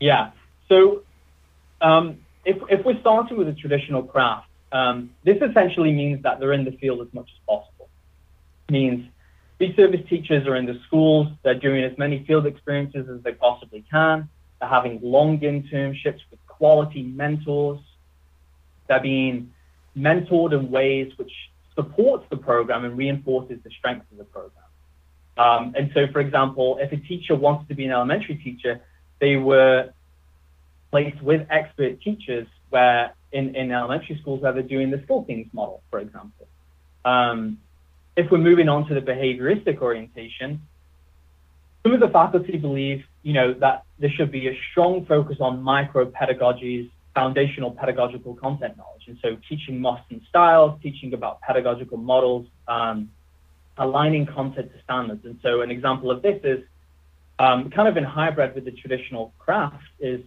Yeah. 0.00 0.30
So 0.70 1.02
um, 1.82 2.20
if, 2.46 2.56
if 2.70 2.82
we're 2.82 2.98
starting 3.00 3.36
with 3.36 3.46
a 3.46 3.52
traditional 3.52 4.02
craft, 4.02 4.48
um, 4.72 5.10
this 5.22 5.36
essentially 5.42 5.92
means 5.92 6.22
that 6.22 6.40
they're 6.40 6.54
in 6.54 6.64
the 6.64 6.72
field 6.72 7.06
as 7.06 7.12
much 7.12 7.28
as 7.30 7.38
possible. 7.46 7.90
It 8.68 8.72
means 8.72 9.10
these 9.58 9.76
service 9.76 10.00
teachers 10.08 10.46
are 10.46 10.56
in 10.56 10.64
the 10.64 10.80
schools, 10.86 11.28
they're 11.42 11.58
doing 11.58 11.84
as 11.84 11.96
many 11.98 12.24
field 12.26 12.46
experiences 12.46 13.06
as 13.14 13.22
they 13.22 13.32
possibly 13.32 13.84
can, 13.90 14.30
they're 14.60 14.68
having 14.70 14.98
long 15.02 15.38
internships 15.40 16.20
with 16.30 16.40
quality 16.46 17.02
mentors, 17.02 17.80
they're 18.88 19.00
being 19.00 19.52
mentored 19.98 20.52
in 20.52 20.70
ways 20.70 21.12
which 21.16 21.32
supports 21.74 22.24
the 22.30 22.36
program 22.36 22.84
and 22.84 22.96
reinforces 22.96 23.58
the 23.62 23.70
strength 23.70 24.06
of 24.10 24.18
the 24.18 24.24
program. 24.24 24.64
Um, 25.36 25.74
and 25.76 25.90
so, 25.94 26.06
for 26.12 26.20
example, 26.20 26.78
if 26.80 26.90
a 26.92 26.96
teacher 26.96 27.36
wants 27.36 27.68
to 27.68 27.74
be 27.74 27.84
an 27.84 27.92
elementary 27.92 28.36
teacher, 28.36 28.80
they 29.20 29.36
were 29.36 29.90
placed 30.90 31.22
with 31.22 31.46
expert 31.50 32.00
teachers 32.00 32.46
where 32.70 33.14
in, 33.32 33.54
in 33.54 33.70
elementary 33.70 34.18
schools 34.20 34.42
where 34.42 34.52
they're 34.52 34.62
doing 34.62 34.90
the 34.90 35.00
Skills 35.04 35.26
model, 35.52 35.82
for 35.90 36.00
example. 36.00 36.46
Um, 37.04 37.58
if 38.16 38.30
we're 38.30 38.38
moving 38.38 38.68
on 38.68 38.88
to 38.88 38.94
the 38.94 39.00
behavioristic 39.00 39.78
orientation, 39.78 40.62
some 41.82 41.92
of 41.92 42.00
the 42.00 42.08
faculty 42.08 42.56
believe, 42.56 43.04
you 43.22 43.32
know, 43.32 43.54
that 43.54 43.84
there 43.98 44.10
should 44.10 44.32
be 44.32 44.48
a 44.48 44.58
strong 44.70 45.06
focus 45.06 45.36
on 45.40 45.62
micro 45.62 46.06
pedagogies, 46.06 46.90
foundational 47.18 47.72
pedagogical 47.72 48.32
content 48.36 48.76
knowledge. 48.76 49.06
And 49.08 49.18
so 49.22 49.28
teaching 49.48 49.84
and 49.84 50.20
styles, 50.28 50.80
teaching 50.80 51.10
about 51.18 51.40
pedagogical 51.40 51.98
models, 52.12 52.46
um, 52.68 53.10
aligning 53.76 54.24
content 54.26 54.72
to 54.72 54.78
standards. 54.84 55.24
And 55.24 55.36
so 55.42 55.50
an 55.62 55.70
example 55.76 56.08
of 56.12 56.22
this 56.22 56.38
is 56.44 56.60
um, 57.40 57.70
kind 57.70 57.88
of 57.88 57.96
in 57.96 58.04
hybrid 58.04 58.54
with 58.54 58.64
the 58.66 58.70
traditional 58.82 59.32
craft 59.44 59.84
is 59.98 60.20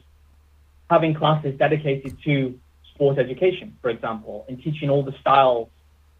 having 0.89 1.13
classes 1.13 1.57
dedicated 1.57 2.17
to 2.25 2.59
sport 2.93 3.17
education, 3.17 3.77
for 3.81 3.89
example, 3.89 4.45
and 4.49 4.61
teaching 4.61 4.89
all 4.89 5.03
the 5.03 5.15
styles 5.21 5.69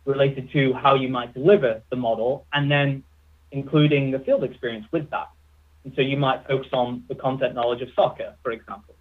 related 0.06 0.52
to 0.54 0.74
how 0.74 0.94
you 0.96 1.10
might 1.10 1.34
deliver 1.34 1.82
the 1.90 1.98
model, 1.98 2.46
and 2.54 2.72
then 2.72 3.04
including 3.52 4.12
the 4.12 4.20
field 4.20 4.44
experience 4.46 4.86
with 4.92 5.10
that. 5.10 5.30
And 5.84 5.94
so 5.96 6.02
you 6.02 6.16
might 6.16 6.48
focus 6.48 6.70
on 6.72 7.04
the 7.10 7.16
content 7.16 7.56
knowledge 7.56 7.82
of 7.82 7.90
soccer, 7.94 8.36
for 8.42 8.52
example. 8.54 8.96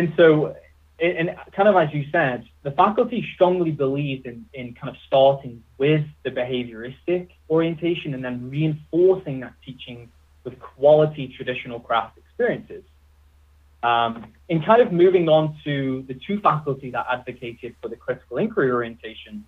And 0.00 0.14
so, 0.16 0.56
and 0.98 1.36
kind 1.52 1.68
of 1.68 1.76
as 1.76 1.92
you 1.92 2.06
said, 2.10 2.48
the 2.62 2.70
faculty 2.70 3.22
strongly 3.34 3.70
believed 3.70 4.24
in, 4.24 4.46
in 4.54 4.72
kind 4.72 4.88
of 4.88 4.96
starting 5.06 5.62
with 5.76 6.06
the 6.22 6.30
behavioristic 6.30 7.28
orientation 7.50 8.14
and 8.14 8.24
then 8.24 8.48
reinforcing 8.48 9.40
that 9.40 9.52
teaching 9.62 10.10
with 10.42 10.58
quality 10.58 11.34
traditional 11.36 11.80
craft 11.80 12.16
experiences. 12.16 12.82
Um, 13.82 14.32
in 14.48 14.62
kind 14.62 14.80
of 14.80 14.90
moving 14.90 15.28
on 15.28 15.58
to 15.64 16.02
the 16.08 16.14
two 16.14 16.40
faculty 16.40 16.90
that 16.92 17.04
advocated 17.12 17.74
for 17.82 17.88
the 17.88 17.96
critical 17.96 18.38
inquiry 18.38 18.72
orientation, 18.72 19.44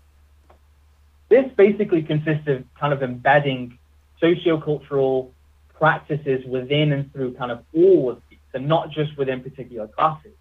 this 1.31 1.47
basically 1.57 2.03
consists 2.03 2.47
of 2.47 2.65
kind 2.79 2.93
of 2.93 3.03
embedding 3.03 3.79
sociocultural 4.23 5.31
practices 5.79 6.45
within 6.45 6.93
and 6.93 7.11
through 7.15 7.33
kind 7.37 7.51
of 7.51 7.65
all 7.75 8.11
of 8.11 8.21
these, 8.29 8.39
and 8.53 8.69
not 8.69 8.91
just 8.91 9.17
within 9.17 9.41
particular 9.41 9.89
classes. 9.89 10.33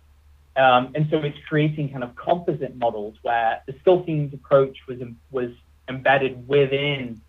Um, 0.55 0.91
and 0.95 1.07
so 1.09 1.17
it's 1.17 1.37
creating 1.47 1.91
kind 1.91 2.03
of 2.03 2.15
composite 2.15 2.75
models 2.75 3.15
where 3.21 3.61
the 3.67 3.73
skill 3.81 4.03
themes 4.03 4.33
approach 4.33 4.77
was 4.87 4.99
was 5.31 5.51
embedded 5.87 6.47
within 6.47 7.21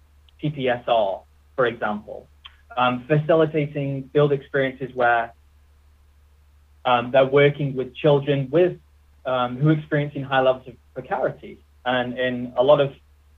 TPSR, 0.42 1.22
for 1.54 1.66
example, 1.66 2.28
um, 2.76 3.04
facilitating 3.06 4.02
build 4.12 4.32
experiences 4.32 4.90
where 4.94 5.32
um, 6.84 7.12
they're 7.12 7.26
working 7.26 7.76
with 7.76 7.94
children 7.94 8.48
with 8.50 8.78
um, 9.24 9.56
who 9.56 9.68
are 9.68 9.72
experiencing 9.72 10.24
high 10.24 10.40
levels 10.40 10.66
of 10.66 10.74
precarity, 10.94 11.60
and 11.84 12.18
in 12.18 12.52
a 12.56 12.62
lot 12.62 12.80
of 12.80 12.92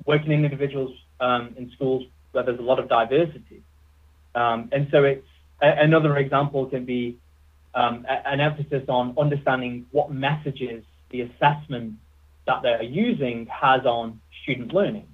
working 0.06 0.32
in 0.32 0.44
individuals 0.44 0.96
um, 1.20 1.54
in 1.58 1.70
schools 1.72 2.04
where 2.32 2.42
there's 2.42 2.58
a 2.58 2.62
lot 2.62 2.78
of 2.78 2.88
diversity. 2.88 3.62
Um, 4.34 4.70
and 4.72 4.88
so 4.90 5.04
it's 5.04 5.26
a, 5.62 5.68
another 5.82 6.16
example 6.16 6.66
can 6.66 6.84
be 6.84 7.18
um, 7.74 8.06
a, 8.08 8.28
an 8.28 8.40
emphasis 8.40 8.84
on 8.88 9.14
understanding 9.18 9.86
what 9.90 10.12
messages 10.12 10.84
the 11.10 11.22
assessment 11.22 11.94
that 12.46 12.62
they're 12.62 12.82
using 12.82 13.46
has 13.46 13.84
on 13.86 14.20
student 14.42 14.72
learning. 14.72 15.08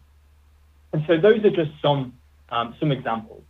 And 0.92 1.04
so 1.06 1.18
those 1.18 1.44
are 1.44 1.50
just 1.50 1.70
some 1.80 2.14
um, 2.48 2.74
some 2.80 2.90
examples. 2.90 3.44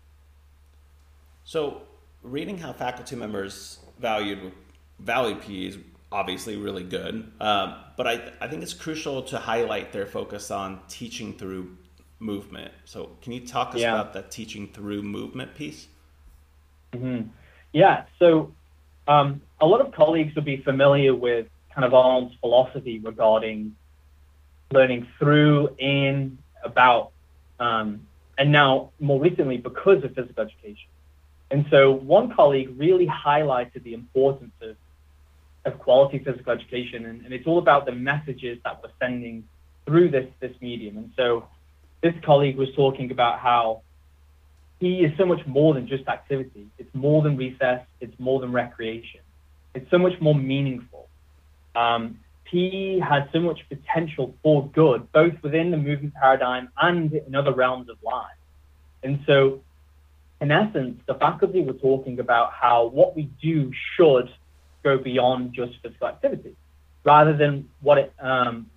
So 1.44 1.82
reading 2.22 2.58
how 2.58 2.72
faculty 2.72 3.16
members 3.16 3.78
valued 3.98 4.52
valued 4.98 5.40
PE 5.40 5.66
is 5.66 5.78
obviously 6.12 6.56
really 6.56 6.82
good, 6.82 7.30
um, 7.40 7.76
but 7.96 8.06
I, 8.06 8.32
I 8.40 8.48
think 8.48 8.62
it's 8.62 8.74
crucial 8.74 9.22
to 9.22 9.38
highlight 9.38 9.92
their 9.92 10.06
focus 10.06 10.50
on 10.50 10.80
teaching 10.88 11.32
through 11.32 11.76
movement. 12.18 12.72
So 12.84 13.16
can 13.22 13.32
you 13.32 13.46
talk 13.46 13.74
us 13.74 13.80
yeah. 13.80 13.94
about 13.94 14.12
that 14.12 14.30
teaching 14.30 14.68
through 14.68 15.02
movement 15.02 15.54
piece? 15.54 15.86
Mm-hmm. 16.92 17.28
Yeah. 17.72 18.04
So 18.18 18.52
um, 19.10 19.42
a 19.60 19.66
lot 19.66 19.80
of 19.80 19.92
colleagues 19.92 20.34
will 20.36 20.42
be 20.42 20.58
familiar 20.58 21.14
with 21.14 21.46
kind 21.74 21.84
of 21.84 21.92
Arnold's 21.94 22.36
philosophy 22.40 23.00
regarding 23.00 23.74
learning 24.72 25.08
through, 25.18 25.74
in, 25.78 26.38
about, 26.62 27.10
um, 27.58 28.06
and 28.38 28.52
now 28.52 28.90
more 29.00 29.20
recently 29.20 29.56
because 29.56 30.04
of 30.04 30.14
physical 30.14 30.44
education. 30.44 30.88
And 31.50 31.66
so 31.70 31.90
one 31.90 32.32
colleague 32.32 32.72
really 32.76 33.08
highlighted 33.08 33.82
the 33.82 33.94
importance 33.94 34.52
of, 34.62 34.76
of 35.64 35.80
quality 35.80 36.20
physical 36.20 36.52
education, 36.52 37.06
and, 37.06 37.24
and 37.24 37.34
it's 37.34 37.48
all 37.48 37.58
about 37.58 37.86
the 37.86 37.92
messages 37.92 38.58
that 38.64 38.80
we're 38.80 38.90
sending 39.00 39.42
through 39.86 40.10
this, 40.10 40.28
this 40.38 40.54
medium. 40.60 40.96
And 40.98 41.10
so 41.16 41.48
this 42.00 42.14
colleague 42.24 42.56
was 42.56 42.68
talking 42.76 43.10
about 43.10 43.40
how 43.40 43.82
PE 44.80 45.00
is 45.00 45.18
so 45.18 45.26
much 45.26 45.46
more 45.46 45.74
than 45.74 45.86
just 45.86 46.08
activity. 46.08 46.66
It's 46.78 46.92
more 46.94 47.22
than 47.22 47.36
recess. 47.36 47.82
It's 48.00 48.18
more 48.18 48.40
than 48.40 48.50
recreation. 48.50 49.20
It's 49.74 49.88
so 49.90 49.98
much 49.98 50.18
more 50.20 50.34
meaningful. 50.34 51.08
Um, 51.76 52.18
PE 52.46 52.98
has 53.00 53.24
so 53.32 53.40
much 53.40 53.60
potential 53.68 54.34
for 54.42 54.66
good, 54.68 55.12
both 55.12 55.34
within 55.42 55.70
the 55.70 55.76
movement 55.76 56.14
paradigm 56.14 56.70
and 56.80 57.12
in 57.12 57.34
other 57.34 57.52
realms 57.52 57.88
of 57.88 57.96
life. 58.02 58.34
And 59.02 59.20
so, 59.26 59.60
in 60.40 60.50
essence, 60.50 61.00
the 61.06 61.14
faculty 61.14 61.62
were 61.62 61.74
talking 61.74 62.18
about 62.18 62.52
how 62.52 62.86
what 62.86 63.14
we 63.14 63.30
do 63.40 63.70
should 63.96 64.30
go 64.82 64.96
beyond 64.96 65.52
just 65.52 65.72
physical 65.82 66.08
activity, 66.08 66.56
rather 67.04 67.36
than 67.36 67.68
what 67.82 67.98
it, 67.98 68.12
um, 68.18 68.68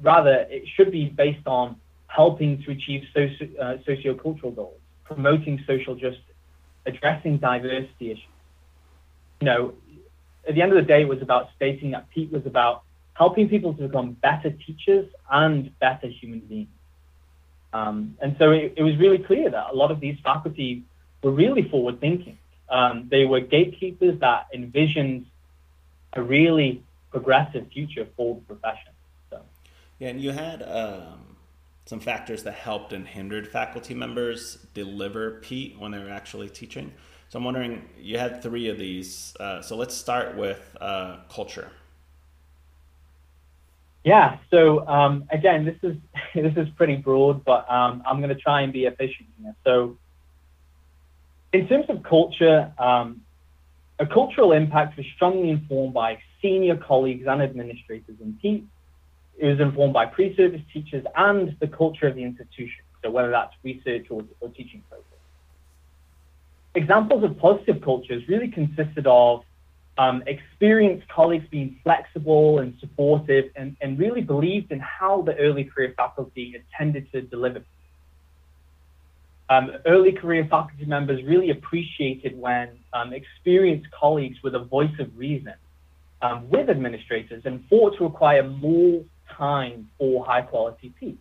rather 0.00 0.46
it 0.50 0.64
should 0.74 0.90
be 0.90 1.06
based 1.06 1.46
on 1.46 1.76
helping 2.08 2.62
to 2.64 2.72
achieve 2.72 3.04
socio, 3.14 3.48
uh, 3.58 3.76
sociocultural 3.88 4.54
goals 4.54 4.81
promoting 5.12 5.62
social 5.66 5.94
justice, 5.94 6.20
addressing 6.86 7.38
diversity 7.38 8.12
issues. 8.12 8.24
You 9.40 9.46
know, 9.46 9.74
at 10.48 10.54
the 10.54 10.62
end 10.62 10.72
of 10.72 10.76
the 10.76 10.86
day, 10.86 11.02
it 11.02 11.08
was 11.08 11.22
about 11.22 11.48
stating 11.56 11.92
that 11.92 12.10
PETE 12.10 12.30
was 12.32 12.46
about 12.46 12.82
helping 13.14 13.48
people 13.48 13.74
to 13.74 13.88
become 13.88 14.12
better 14.12 14.50
teachers 14.50 15.08
and 15.30 15.78
better 15.78 16.08
human 16.08 16.40
beings. 16.40 16.68
Um, 17.72 18.16
and 18.20 18.36
so 18.38 18.50
it, 18.50 18.74
it, 18.76 18.82
was 18.82 18.96
really 18.98 19.18
clear 19.18 19.50
that 19.50 19.70
a 19.70 19.74
lot 19.74 19.90
of 19.90 20.00
these 20.00 20.18
faculty 20.22 20.82
were 21.22 21.30
really 21.30 21.68
forward 21.68 22.00
thinking. 22.00 22.38
Um, 22.68 23.08
they 23.10 23.24
were 23.24 23.40
gatekeepers 23.40 24.20
that 24.20 24.48
envisioned 24.52 25.26
a 26.12 26.22
really 26.22 26.82
progressive 27.10 27.68
future 27.72 28.06
for 28.16 28.34
the 28.34 28.40
profession. 28.42 28.92
So. 29.30 29.40
Yeah, 29.98 30.08
and 30.08 30.20
you 30.20 30.32
had 30.32 30.62
um, 30.62 31.31
some 31.92 32.00
factors 32.00 32.42
that 32.42 32.54
helped 32.54 32.94
and 32.94 33.06
hindered 33.06 33.46
faculty 33.46 33.92
members 33.92 34.56
deliver 34.72 35.32
PETE 35.42 35.78
when 35.78 35.90
they 35.90 35.98
were 35.98 36.08
actually 36.08 36.48
teaching. 36.48 36.90
So 37.28 37.38
I'm 37.38 37.44
wondering, 37.44 37.86
you 38.00 38.16
had 38.16 38.42
three 38.42 38.70
of 38.70 38.78
these. 38.78 39.36
Uh, 39.38 39.60
so 39.60 39.76
let's 39.76 39.94
start 39.94 40.34
with 40.34 40.74
uh, 40.80 41.18
culture. 41.28 41.70
Yeah. 44.04 44.38
So 44.50 44.88
um, 44.88 45.24
again, 45.30 45.66
this 45.66 45.76
is 45.82 45.98
this 46.34 46.56
is 46.56 46.66
pretty 46.78 46.96
broad, 46.96 47.44
but 47.44 47.70
um, 47.70 48.02
I'm 48.06 48.22
going 48.22 48.34
to 48.34 48.40
try 48.40 48.62
and 48.62 48.72
be 48.72 48.86
efficient 48.86 49.28
here. 49.42 49.54
So 49.62 49.98
in 51.52 51.68
terms 51.68 51.84
of 51.90 52.02
culture, 52.02 52.72
um, 52.78 53.20
a 53.98 54.06
cultural 54.06 54.52
impact 54.52 54.96
was 54.96 55.04
strongly 55.14 55.50
informed 55.50 55.92
by 55.92 56.20
senior 56.40 56.78
colleagues 56.78 57.26
and 57.28 57.42
administrators 57.42 58.16
in 58.18 58.38
PETE 58.40 58.64
it 59.38 59.46
was 59.46 59.60
informed 59.60 59.92
by 59.92 60.06
pre-service 60.06 60.60
teachers 60.72 61.04
and 61.16 61.56
the 61.60 61.66
culture 61.66 62.06
of 62.06 62.14
the 62.14 62.22
institution, 62.22 62.84
so 63.02 63.10
whether 63.10 63.30
that's 63.30 63.54
research 63.62 64.06
or, 64.10 64.24
or 64.40 64.48
teaching 64.50 64.82
focus. 64.90 65.04
Examples 66.74 67.24
of 67.24 67.38
positive 67.38 67.82
cultures 67.82 68.26
really 68.28 68.48
consisted 68.48 69.06
of 69.06 69.44
um, 69.98 70.22
experienced 70.26 71.06
colleagues 71.08 71.44
being 71.50 71.78
flexible 71.82 72.60
and 72.60 72.74
supportive 72.80 73.50
and, 73.56 73.76
and 73.80 73.98
really 73.98 74.22
believed 74.22 74.72
in 74.72 74.80
how 74.80 75.22
the 75.22 75.36
early 75.36 75.64
career 75.64 75.92
faculty 75.96 76.54
intended 76.54 77.10
to 77.12 77.20
deliver. 77.22 77.62
Um, 79.50 79.70
early 79.84 80.12
career 80.12 80.46
faculty 80.48 80.86
members 80.86 81.22
really 81.24 81.50
appreciated 81.50 82.38
when 82.38 82.70
um, 82.94 83.12
experienced 83.12 83.90
colleagues 83.90 84.42
were 84.42 84.50
the 84.50 84.60
voice 84.64 84.98
of 84.98 85.16
reason 85.16 85.54
um, 86.22 86.48
with 86.48 86.70
administrators 86.70 87.42
and 87.44 87.62
fought 87.68 87.98
to 87.98 88.06
acquire 88.06 88.44
more 88.44 89.02
time 89.36 89.90
for 89.98 90.24
high 90.24 90.42
quality 90.42 90.92
PETE. 90.98 91.18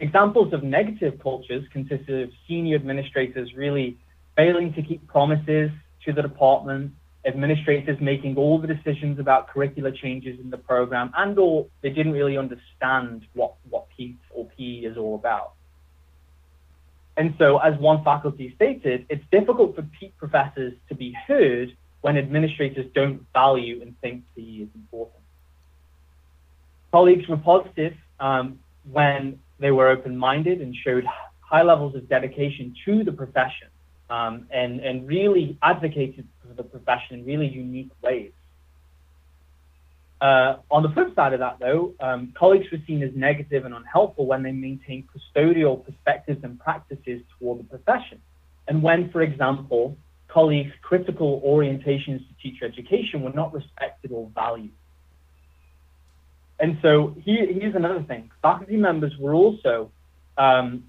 Examples 0.00 0.52
of 0.52 0.62
negative 0.62 1.20
cultures 1.22 1.64
consisted 1.72 2.22
of 2.22 2.30
senior 2.48 2.76
administrators 2.76 3.54
really 3.54 3.96
failing 4.36 4.72
to 4.74 4.82
keep 4.82 5.06
promises 5.06 5.70
to 6.04 6.12
the 6.12 6.22
department, 6.22 6.92
administrators 7.24 7.98
making 8.00 8.36
all 8.36 8.58
the 8.58 8.66
decisions 8.66 9.18
about 9.18 9.48
curricular 9.48 9.94
changes 9.94 10.38
in 10.40 10.50
the 10.50 10.58
program, 10.58 11.12
and 11.16 11.38
or 11.38 11.66
they 11.82 11.90
didn't 11.90 12.12
really 12.12 12.36
understand 12.36 13.26
what, 13.34 13.54
what 13.70 13.86
PETE 13.96 14.18
or 14.30 14.46
PE 14.56 14.84
is 14.84 14.96
all 14.96 15.14
about. 15.14 15.52
And 17.16 17.34
so, 17.38 17.58
as 17.58 17.78
one 17.78 18.02
faculty 18.02 18.52
stated, 18.56 19.06
it's 19.08 19.24
difficult 19.30 19.76
for 19.76 19.82
PETE 19.82 20.16
professors 20.18 20.74
to 20.88 20.94
be 20.94 21.12
heard 21.26 21.76
when 22.00 22.18
administrators 22.18 22.86
don't 22.94 23.24
value 23.32 23.80
and 23.80 23.98
think 24.00 24.24
PE 24.36 24.42
is 24.42 24.68
important. 24.74 25.23
Colleagues 26.94 27.26
were 27.26 27.38
positive 27.38 27.94
um, 28.20 28.60
when 28.88 29.40
they 29.58 29.72
were 29.72 29.88
open-minded 29.88 30.60
and 30.60 30.76
showed 30.76 31.04
high 31.40 31.64
levels 31.64 31.96
of 31.96 32.08
dedication 32.08 32.72
to 32.84 33.02
the 33.02 33.10
profession 33.10 33.66
um, 34.08 34.46
and, 34.52 34.78
and 34.78 35.08
really 35.08 35.58
advocated 35.60 36.24
for 36.40 36.54
the 36.54 36.62
profession 36.62 37.18
in 37.18 37.26
really 37.26 37.48
unique 37.48 37.90
ways. 38.00 38.30
Uh, 40.20 40.58
on 40.70 40.84
the 40.84 40.88
flip 40.90 41.12
side 41.16 41.32
of 41.32 41.40
that, 41.40 41.58
though, 41.58 41.94
um, 41.98 42.32
colleagues 42.38 42.66
were 42.70 42.78
seen 42.86 43.02
as 43.02 43.10
negative 43.16 43.64
and 43.64 43.74
unhelpful 43.74 44.24
when 44.24 44.44
they 44.44 44.52
maintained 44.52 45.02
custodial 45.10 45.84
perspectives 45.84 46.44
and 46.44 46.60
practices 46.60 47.22
toward 47.40 47.58
the 47.58 47.64
profession. 47.64 48.20
And 48.68 48.84
when, 48.84 49.10
for 49.10 49.20
example, 49.20 49.96
colleagues' 50.28 50.70
critical 50.80 51.42
orientations 51.44 52.20
to 52.20 52.34
teacher 52.40 52.64
education 52.66 53.22
were 53.22 53.32
not 53.32 53.52
respected 53.52 54.12
or 54.12 54.30
valued. 54.32 54.70
And 56.64 56.78
so 56.80 57.14
here, 57.22 57.46
here's 57.46 57.74
another 57.74 58.02
thing. 58.04 58.30
Faculty 58.40 58.78
members 58.78 59.12
were 59.18 59.34
also 59.34 59.90
um, 60.38 60.84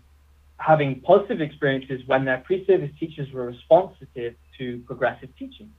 having 0.56 1.02
positive 1.02 1.42
experiences 1.42 2.00
when 2.06 2.24
their 2.24 2.38
pre-service 2.38 2.92
teachers 2.98 3.30
were 3.34 3.46
responsive 3.48 4.08
to 4.58 4.84
progressive 4.88 5.28
teaching. 5.38 5.74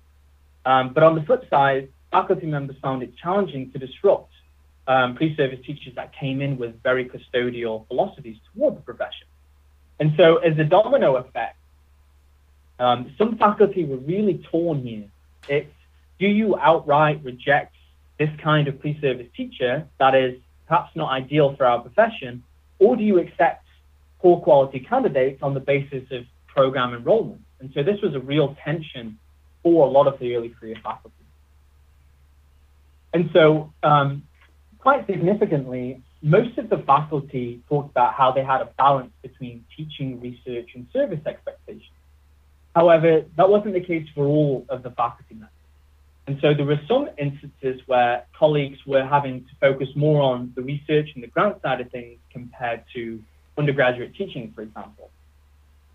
Um, 0.67 0.93
but 0.93 1.03
on 1.03 1.15
the 1.15 1.23
flip 1.23 1.49
side, 1.49 1.89
faculty 2.11 2.45
members 2.45 2.77
found 2.83 3.05
it 3.05 3.17
challenging 3.17 3.73
to 3.73 3.79
disrupt 3.79 4.31
um, 4.87 5.15
pre-service 5.15 5.61
teachers 5.65 5.95
that 5.95 6.13
came 6.13 6.43
in 6.43 6.59
with 6.59 6.83
very 6.83 7.07
custodial 7.09 7.89
philosophies 7.89 8.37
toward 8.53 8.77
the 8.77 8.83
profession. 8.83 9.27
And 9.99 10.13
so 10.19 10.37
as 10.37 10.59
a 10.59 10.65
domino 10.65 11.17
effect, 11.17 11.57
um, 12.79 13.15
some 13.17 13.39
faculty 13.39 13.87
were 13.87 13.97
really 13.97 14.45
torn 14.51 14.87
here. 14.87 15.09
It's 15.49 15.73
do 16.19 16.27
you 16.27 16.55
outright 16.59 17.25
reject 17.25 17.76
this 18.18 18.31
kind 18.42 18.68
of 18.68 18.81
pre-service 18.81 19.26
teacher 19.37 19.87
that 19.98 20.14
is 20.14 20.40
perhaps 20.66 20.90
not 20.94 21.11
ideal 21.11 21.55
for 21.57 21.66
our 21.66 21.81
profession, 21.81 22.42
or 22.79 22.96
do 22.96 23.02
you 23.02 23.18
accept 23.18 23.64
poor 24.20 24.40
quality 24.40 24.81
candidates 24.81 25.42
on 25.42 25.55
the 25.55 25.61
basis 25.61 26.05
of 26.11 26.24
program 26.46 26.94
enrollment? 26.94 27.42
And 27.61 27.70
so 27.74 27.83
this 27.83 28.00
was 28.02 28.14
a 28.14 28.20
real 28.20 28.57
tension 28.64 29.18
for 29.62 29.87
a 29.87 29.90
lot 29.90 30.07
of 30.07 30.18
the 30.18 30.35
early 30.35 30.50
career 30.50 30.76
faculty. 30.83 31.14
And 33.12 33.31
so, 33.33 33.72
um, 33.83 34.24
quite 34.79 35.07
significantly, 35.07 36.02
most 36.22 36.59
of 36.59 36.68
the 36.68 36.79
faculty 36.79 37.62
talked 37.68 37.90
about 37.90 38.14
how 38.14 38.33
they 38.33 38.44
had 38.44 38.61
a 38.61 38.68
balance 38.79 39.12
between 39.22 39.64
teaching, 39.76 40.20
research, 40.20 40.70
and 40.74 40.87
service 40.92 41.20
expectations. 41.26 41.96
However, 42.74 43.24
that 43.37 43.48
wasn't 43.48 43.74
the 43.74 43.81
case 43.81 44.07
for 44.14 44.26
all 44.26 44.66
of 44.68 44.83
the 44.83 44.90
faculty 44.90 45.35
members. 45.35 45.56
And 46.27 46.39
so 46.41 46.55
there 46.55 46.65
were 46.65 46.81
some 46.89 47.09
instances 47.19 47.81
where 47.87 48.27
colleagues 48.37 48.79
were 48.85 49.05
having 49.05 49.45
to 49.45 49.51
focus 49.61 49.89
more 49.95 50.23
on 50.23 50.53
the 50.57 50.62
research 50.62 51.11
and 51.15 51.23
the 51.23 51.29
grant 51.29 51.62
side 51.62 51.81
of 51.81 51.91
things 51.91 52.19
compared 52.33 52.83
to 52.95 53.23
undergraduate 53.57 54.15
teaching, 54.17 54.53
for 54.55 54.62
example. 54.62 55.11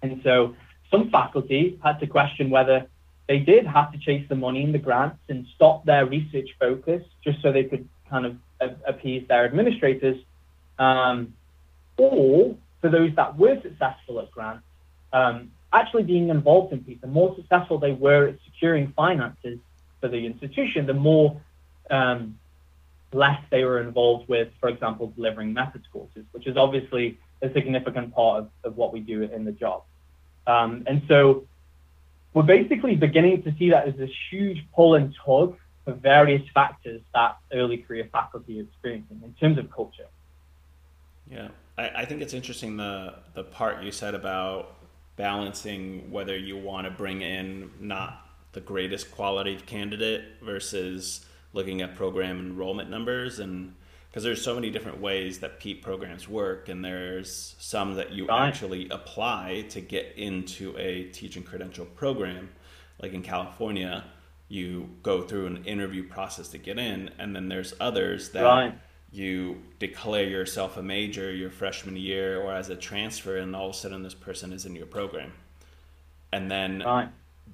And 0.02 0.22
so 0.24 0.56
some 0.90 1.10
faculty 1.10 1.80
had 1.84 2.00
to 2.00 2.08
question 2.08 2.50
whether 2.50 2.88
they 3.28 3.40
did 3.40 3.66
have 3.66 3.92
to 3.92 3.98
chase 3.98 4.26
the 4.30 4.36
money 4.36 4.64
and 4.64 4.74
the 4.74 4.80
grants 4.80 5.20
and 5.30 5.46
stop 5.56 5.86
their 5.86 6.06
research 6.06 6.50
focus 6.60 7.04
just 7.24 7.42
so 7.42 7.52
they 7.52 7.66
could 7.66 7.88
kind 8.10 8.26
of 8.26 8.38
appease 8.86 9.28
their 9.28 9.46
administrators. 9.46 10.18
Um, 10.80 11.34
or 11.98 12.56
for 12.80 12.90
those 12.90 13.14
that 13.16 13.38
were 13.38 13.62
successful 13.62 14.20
at 14.22 14.32
grants, 14.32 14.64
um, 15.14 15.52
actually 15.74 16.04
being 16.04 16.30
involved 16.30 16.74
in 16.74 17.00
the 17.02 17.08
more 17.08 17.36
successful 17.36 17.78
they 17.78 17.92
were 17.92 18.28
at 18.30 18.36
securing 18.46 18.94
finances 18.96 19.60
for 20.02 20.10
the 20.10 20.26
institution, 20.26 20.86
the 20.86 20.94
more 20.94 21.40
um, 21.90 22.38
less 23.14 23.40
they 23.50 23.64
were 23.64 23.80
involved 23.80 24.28
with, 24.28 24.50
for 24.60 24.68
example, 24.68 25.14
delivering 25.16 25.54
methods 25.54 25.86
courses, 25.94 26.26
which 26.32 26.48
is 26.48 26.58
obviously 26.58 27.18
a 27.42 27.52
significant 27.54 28.14
part 28.14 28.40
of, 28.40 28.50
of 28.64 28.78
what 28.78 28.92
we 28.92 29.00
do 29.00 29.24
in 29.24 29.46
the 29.46 29.52
job. 29.52 29.84
Um, 30.48 30.84
and 30.88 31.04
so 31.08 31.46
we're 32.34 32.44
basically 32.44 32.96
beginning 32.96 33.44
to 33.44 33.54
see 33.58 33.70
that 33.70 33.88
as 33.88 33.96
this 33.96 34.10
huge 34.30 34.66
pull 34.76 34.96
and 34.96 35.16
tug 35.26 35.58
for 35.86 35.94
various 35.94 36.42
factors 36.54 37.02
that 37.14 37.38
early 37.54 37.78
career 37.78 38.08
faculty 38.12 38.60
are 38.60 38.64
experiencing 38.64 39.22
in 39.24 39.34
terms 39.34 39.58
of 39.58 39.72
culture. 39.72 40.08
Yeah, 41.30 41.50
I, 41.78 41.90
I 41.90 42.06
think 42.06 42.22
it's 42.22 42.34
interesting 42.34 42.78
the 42.78 43.16
the 43.34 43.44
part 43.44 43.84
you 43.84 43.92
said 43.92 44.16
about 44.16 44.76
balancing 45.16 46.12
whether 46.12 46.38
you 46.38 46.58
want 46.58 46.86
to 46.86 46.92
bring 46.92 47.22
in 47.22 47.72
not 47.80 48.26
the 48.54 48.62
greatest 48.62 49.12
quality 49.12 49.56
candidate 49.66 50.24
versus 50.42 51.26
looking 51.54 51.82
at 51.82 51.96
program 51.96 52.40
enrollment 52.40 52.90
numbers 52.90 53.40
and 53.40 53.74
because 54.12 54.24
there's 54.24 54.44
so 54.44 54.54
many 54.54 54.70
different 54.70 55.00
ways 55.00 55.40
that 55.40 55.62
PETE 55.62 55.82
programs 55.82 56.28
work, 56.28 56.68
and 56.68 56.84
there's 56.84 57.56
some 57.60 57.96
that 57.96 58.12
you 58.12 58.28
right. 58.28 58.46
actually 58.46 58.90
apply 58.90 59.64
to 59.70 59.80
get 59.80 60.14
into 60.18 60.76
a 60.78 61.04
teaching 61.06 61.44
credential 61.44 61.86
program. 61.86 62.50
Like 63.02 63.14
in 63.14 63.22
California, 63.22 64.04
you 64.50 64.90
go 65.02 65.22
through 65.22 65.46
an 65.48 65.64
interview 65.64 66.06
process 66.06 66.50
to 66.50 66.58
get 66.58 66.78
in, 66.78 67.10
and 67.20 67.34
then 67.34 67.48
there's 67.48 67.74
others 67.80 68.32
that 68.32 68.44
right. 68.44 68.74
you 69.14 69.62
declare 69.80 70.28
yourself 70.28 70.76
a 70.76 70.84
major 70.84 71.32
your 71.32 71.50
freshman 71.50 71.96
year 71.96 72.42
or 72.42 72.54
as 72.54 72.68
a 72.68 72.76
transfer, 72.76 73.38
and 73.38 73.56
all 73.56 73.70
of 73.70 73.76
a 73.76 73.78
sudden 73.78 74.04
this 74.04 74.14
person 74.14 74.52
is 74.52 74.66
in 74.66 74.76
your 74.76 74.88
program. 74.88 75.32
And 76.34 76.52
then 76.52 76.84
right. 76.86 77.08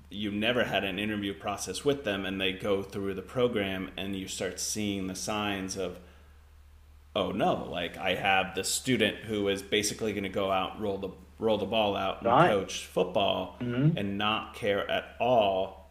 You 0.10 0.32
never 0.32 0.64
had 0.64 0.84
an 0.84 1.00
interview 1.00 1.34
process 1.34 1.84
with 1.84 2.04
them, 2.04 2.26
and 2.26 2.40
they 2.40 2.54
go 2.54 2.82
through 2.82 3.14
the 3.14 3.22
program, 3.22 3.92
and 3.98 4.16
you 4.16 4.28
start 4.28 4.60
seeing 4.60 5.08
the 5.08 5.16
signs 5.16 5.78
of 5.78 6.00
oh 7.16 7.32
no, 7.32 7.68
like 7.70 7.98
I 7.98 8.14
have 8.14 8.54
the 8.54 8.64
student 8.64 9.18
who 9.18 9.48
is 9.48 9.64
basically 9.64 10.14
going 10.14 10.24
to 10.24 10.30
go 10.30 10.52
out 10.52 10.80
roll 10.80 11.00
the 11.00 11.10
roll 11.40 11.58
the 11.58 11.66
ball 11.66 11.96
out 11.96 12.22
and 12.22 12.28
right. 12.28 12.50
coach 12.50 12.86
football 12.86 13.58
mm-hmm. 13.60 13.98
and 13.98 14.18
not 14.18 14.54
care 14.54 14.90
at 14.90 15.16
all 15.20 15.90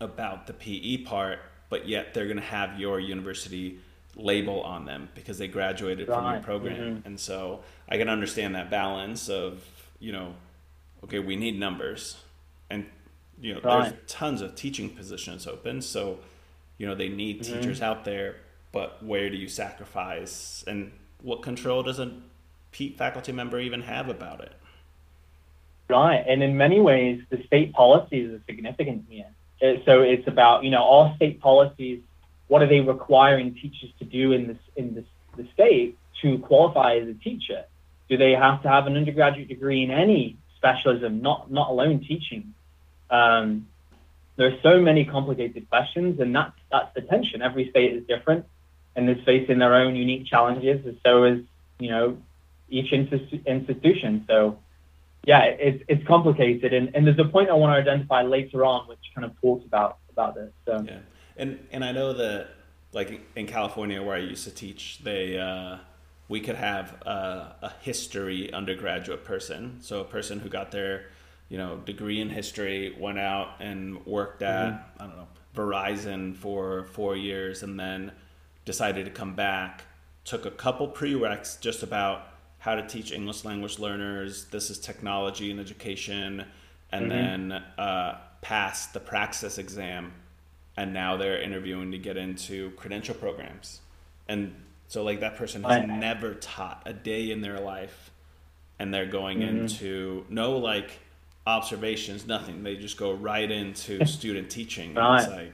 about 0.00 0.46
the 0.46 0.52
PE 0.52 1.04
part, 1.04 1.38
but 1.68 1.86
yet 1.86 2.14
they're 2.14 2.26
going 2.26 2.36
to 2.36 2.42
have 2.42 2.78
your 2.78 2.98
university 2.98 3.78
label 4.16 4.62
on 4.62 4.84
them 4.84 5.08
because 5.14 5.38
they 5.38 5.48
graduated 5.48 6.08
right. 6.08 6.16
from 6.16 6.32
your 6.32 6.42
program. 6.42 6.76
Mm-hmm. 6.76 7.06
And 7.06 7.20
so 7.20 7.60
I 7.88 7.96
can 7.98 8.08
understand 8.08 8.54
that 8.54 8.70
balance 8.70 9.28
of, 9.28 9.64
you 9.98 10.12
know, 10.12 10.34
okay, 11.04 11.18
we 11.18 11.36
need 11.36 11.58
numbers. 11.58 12.16
And 12.70 12.86
you 13.40 13.54
know, 13.54 13.60
right. 13.60 13.90
there's 13.90 13.94
tons 14.06 14.40
of 14.40 14.54
teaching 14.54 14.90
positions 14.90 15.46
open, 15.46 15.82
so 15.82 16.18
you 16.78 16.86
know, 16.86 16.94
they 16.94 17.08
need 17.08 17.42
mm-hmm. 17.42 17.54
teachers 17.54 17.80
out 17.80 18.04
there 18.04 18.36
but 18.74 19.00
where 19.04 19.30
do 19.30 19.36
you 19.36 19.48
sacrifice 19.48 20.64
and 20.66 20.90
what 21.22 21.42
control 21.42 21.84
does 21.84 22.00
a 22.00 22.12
faculty 22.98 23.30
member 23.30 23.60
even 23.60 23.82
have 23.82 24.08
about 24.08 24.40
it? 24.40 24.52
Right, 25.88 26.24
and 26.26 26.42
in 26.42 26.56
many 26.56 26.80
ways, 26.80 27.22
the 27.30 27.40
state 27.46 27.72
policies 27.72 28.32
are 28.32 28.42
significant 28.46 29.04
here. 29.08 29.28
Uh, 29.62 29.74
so 29.84 30.00
it's 30.00 30.26
about 30.26 30.64
you 30.64 30.70
know 30.70 30.82
all 30.82 31.14
state 31.14 31.40
policies. 31.40 32.02
What 32.48 32.62
are 32.62 32.66
they 32.66 32.80
requiring 32.80 33.54
teachers 33.54 33.90
to 34.00 34.04
do 34.04 34.32
in 34.32 34.48
this 34.48 34.58
in 34.74 34.94
this 34.94 35.04
the 35.36 35.46
state 35.54 35.96
to 36.22 36.38
qualify 36.38 36.96
as 36.96 37.06
a 37.06 37.14
teacher? 37.14 37.64
Do 38.08 38.16
they 38.16 38.32
have 38.32 38.62
to 38.62 38.68
have 38.68 38.88
an 38.88 38.96
undergraduate 38.96 39.48
degree 39.48 39.84
in 39.84 39.92
any 39.92 40.36
specialism, 40.56 41.22
not 41.22 41.48
not 41.50 41.70
alone 41.70 42.00
teaching? 42.00 42.54
Um, 43.14 43.68
there 44.36 44.48
are 44.48 44.58
so 44.62 44.80
many 44.80 45.04
complicated 45.04 45.68
questions, 45.68 46.18
and 46.20 46.34
that's 46.34 46.58
that's 46.70 46.92
the 46.94 47.02
tension. 47.02 47.42
Every 47.42 47.70
state 47.70 47.92
is 47.92 48.04
different 48.06 48.46
and 48.96 49.08
is 49.08 49.22
facing 49.24 49.58
their 49.58 49.74
own 49.74 49.94
unique 49.94 50.26
challenges, 50.26 50.84
and 50.84 50.98
so 51.04 51.24
is 51.24 51.40
you 51.78 51.90
know 51.90 52.18
each 52.68 52.92
institution. 52.92 54.24
So 54.28 54.58
yeah, 55.24 55.42
it's 55.44 55.84
it's 55.88 56.06
complicated, 56.06 56.72
and, 56.72 56.94
and 56.94 57.06
there's 57.06 57.18
a 57.18 57.24
point 57.24 57.50
I 57.50 57.54
want 57.54 57.76
to 57.76 57.90
identify 57.90 58.22
later 58.22 58.64
on, 58.64 58.88
which 58.88 59.04
kind 59.14 59.24
of 59.24 59.40
talks 59.40 59.64
about 59.64 59.98
about 60.10 60.34
this. 60.34 60.50
So 60.66 60.84
yeah, 60.86 60.98
and 61.36 61.64
and 61.70 61.84
I 61.84 61.92
know 61.92 62.12
that 62.14 62.48
like 62.92 63.20
in 63.36 63.46
California 63.46 64.02
where 64.02 64.16
I 64.16 64.20
used 64.20 64.44
to 64.44 64.54
teach, 64.54 64.98
they 65.04 65.38
uh, 65.38 65.78
we 66.28 66.40
could 66.40 66.56
have 66.56 67.00
a, 67.06 67.54
a 67.62 67.72
history 67.82 68.52
undergraduate 68.52 69.24
person, 69.24 69.78
so 69.80 70.00
a 70.00 70.04
person 70.04 70.40
who 70.40 70.48
got 70.48 70.72
their 70.72 71.06
you 71.48 71.58
know 71.58 71.76
degree 71.84 72.20
in 72.20 72.30
history, 72.30 72.96
went 72.98 73.18
out 73.18 73.56
and 73.60 74.04
worked 74.06 74.42
at 74.42 74.72
mm-hmm. 74.72 75.02
I 75.02 75.06
don't 75.06 75.16
know 75.16 75.28
Verizon 75.54 76.36
for 76.36 76.84
four 76.84 77.16
years, 77.16 77.62
and 77.62 77.78
then 77.78 78.12
decided 78.64 79.04
to 79.04 79.10
come 79.10 79.34
back, 79.34 79.84
took 80.24 80.46
a 80.46 80.50
couple 80.50 80.88
prereqs 80.88 81.60
just 81.60 81.82
about 81.82 82.28
how 82.58 82.74
to 82.74 82.86
teach 82.86 83.12
English 83.12 83.44
language 83.44 83.78
learners. 83.78 84.46
This 84.46 84.70
is 84.70 84.78
technology 84.78 85.50
and 85.50 85.60
education, 85.60 86.46
and 86.90 87.10
mm-hmm. 87.12 87.48
then 87.50 87.52
uh, 87.78 88.18
passed 88.40 88.92
the 88.94 89.00
praxis 89.00 89.58
exam, 89.58 90.12
and 90.76 90.92
now 90.92 91.16
they're 91.16 91.40
interviewing 91.40 91.92
to 91.92 91.98
get 91.98 92.16
into 92.16 92.70
credential 92.72 93.14
programs. 93.14 93.80
And 94.28 94.54
so, 94.88 95.04
like 95.04 95.20
that 95.20 95.36
person 95.36 95.62
has 95.62 95.86
never 95.86 96.34
taught 96.34 96.82
a 96.86 96.92
day 96.92 97.30
in 97.30 97.42
their 97.42 97.60
life, 97.60 98.10
and 98.78 98.92
they're 98.92 99.06
going 99.06 99.40
mm-hmm. 99.40 99.58
into 99.58 100.24
no 100.28 100.58
like 100.58 100.98
observations, 101.46 102.26
nothing. 102.26 102.62
They 102.62 102.76
just 102.76 102.96
go 102.96 103.12
right 103.12 103.50
into 103.50 104.04
student 104.06 104.50
teaching. 104.50 104.94
Right. 104.94 105.22
It's 105.22 105.30
like 105.30 105.52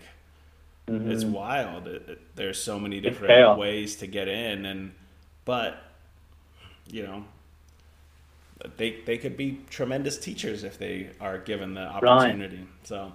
Mm-hmm. 0.90 1.12
It's 1.12 1.24
wild. 1.24 1.87
It, 1.87 2.09
it, 2.09 2.20
there's 2.35 2.61
so 2.61 2.79
many 2.81 3.00
different 3.00 3.59
ways 3.59 3.96
to 3.96 4.09
get 4.09 4.26
in, 4.26 4.66
and 4.66 4.92
but 5.44 5.85
you 6.90 7.05
know 7.05 7.24
they 8.76 9.00
they 9.07 9.16
could 9.16 9.37
be 9.37 9.61
tremendous 9.70 10.18
teachers 10.18 10.64
if 10.64 10.79
they 10.79 11.11
are 11.20 11.38
given 11.38 11.74
the 11.74 11.83
opportunity. 11.83 12.57
Right. 12.57 12.66
So 12.83 13.12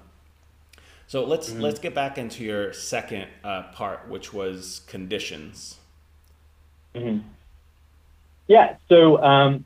so 1.06 1.26
let's 1.26 1.50
mm-hmm. 1.50 1.62
let's 1.62 1.80
get 1.80 1.94
back 1.94 2.18
into 2.18 2.46
your 2.46 2.72
second 2.72 3.28
uh, 3.44 3.64
part, 3.74 4.08
which 4.08 4.32
was 4.32 4.82
conditions. 4.88 5.76
Mm-hmm. 6.94 7.28
Yeah. 8.48 8.78
So 8.88 9.22
um, 9.22 9.66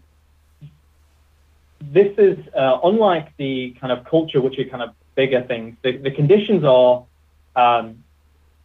this 1.82 2.14
is 2.18 2.38
uh, 2.56 2.80
unlike 2.84 3.36
the 3.38 3.76
kind 3.80 3.92
of 3.92 4.06
culture, 4.06 4.42
which 4.42 4.60
are 4.60 4.66
kind 4.66 4.84
of 4.84 4.92
bigger 5.16 5.42
things. 5.42 5.76
The, 5.82 5.98
the 5.98 6.12
conditions 6.12 6.64
are 6.64 7.06
um, 7.56 8.04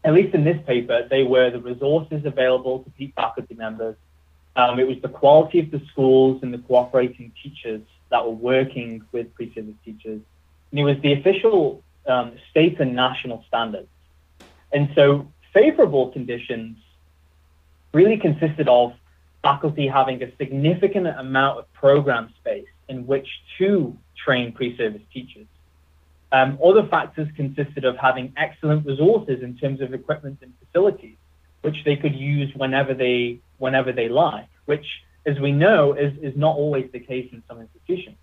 at 0.05 0.13
least 0.13 0.35
in 0.35 0.45
this 0.45 0.59
paper, 0.67 1.07
they 1.09 1.23
were 1.23 1.51
the 1.51 1.61
resources 1.61 2.25
available 2.27 2.81
to 2.81 2.91
PETE 2.91 3.15
faculty 3.15 3.55
members. 3.55 3.97
Um, 4.55 4.79
it 4.79 4.87
was 4.87 4.99
the 5.01 5.09
quality 5.09 5.61
of 5.61 5.71
the 5.71 5.81
schools 5.91 6.43
and 6.43 6.53
the 6.53 6.59
cooperating 6.59 7.33
teachers 7.43 7.81
that 8.11 8.25
were 8.25 8.31
working 8.31 9.03
with 9.13 9.35
pre-service 9.35 9.75
teachers. 9.85 10.21
And 10.71 10.81
it 10.81 10.85
was 10.85 10.97
the 11.01 11.15
official 11.15 11.83
um, 12.07 12.33
state 12.51 12.79
and 12.81 12.95
national 12.95 13.45
standards. 13.49 13.89
And 14.73 14.91
so 14.95 15.27
favorable 15.53 16.11
conditions 16.11 16.77
really 17.93 18.19
consisted 18.19 18.69
of 18.69 18.93
faculty 19.43 19.89
having 19.89 20.23
a 20.23 20.37
significant 20.37 21.07
amount 21.07 21.61
of 21.61 21.73
program 21.73 22.33
space 22.41 22.67
in 22.89 23.07
which 23.07 23.29
to 23.59 23.97
train 24.25 24.53
pre-service 24.53 25.03
teachers. 25.13 25.47
Um, 26.33 26.59
other 26.65 26.87
factors 26.89 27.29
consisted 27.37 27.85
of 27.85 27.97
having 27.97 28.33
excellent 28.37 28.87
resources 28.87 29.43
in 29.43 29.57
terms 29.57 29.81
of 29.81 29.95
equipment 29.95 30.39
and 30.43 30.53
facilities, 30.65 31.17
which 31.63 31.77
they 31.85 31.97
could 31.97 32.15
use 32.15 32.53
whenever 32.57 32.93
they 32.95 33.41
whenever 33.59 33.93
they 33.93 34.09
like, 34.09 34.49
which, 34.65 34.85
as 35.25 35.39
we 35.39 35.53
know, 35.53 35.93
is, 35.93 36.13
is 36.21 36.37
not 36.37 36.57
always 36.57 36.91
the 36.93 36.99
case 36.99 37.29
in 37.33 37.43
some 37.49 37.61
institutions. 37.61 38.17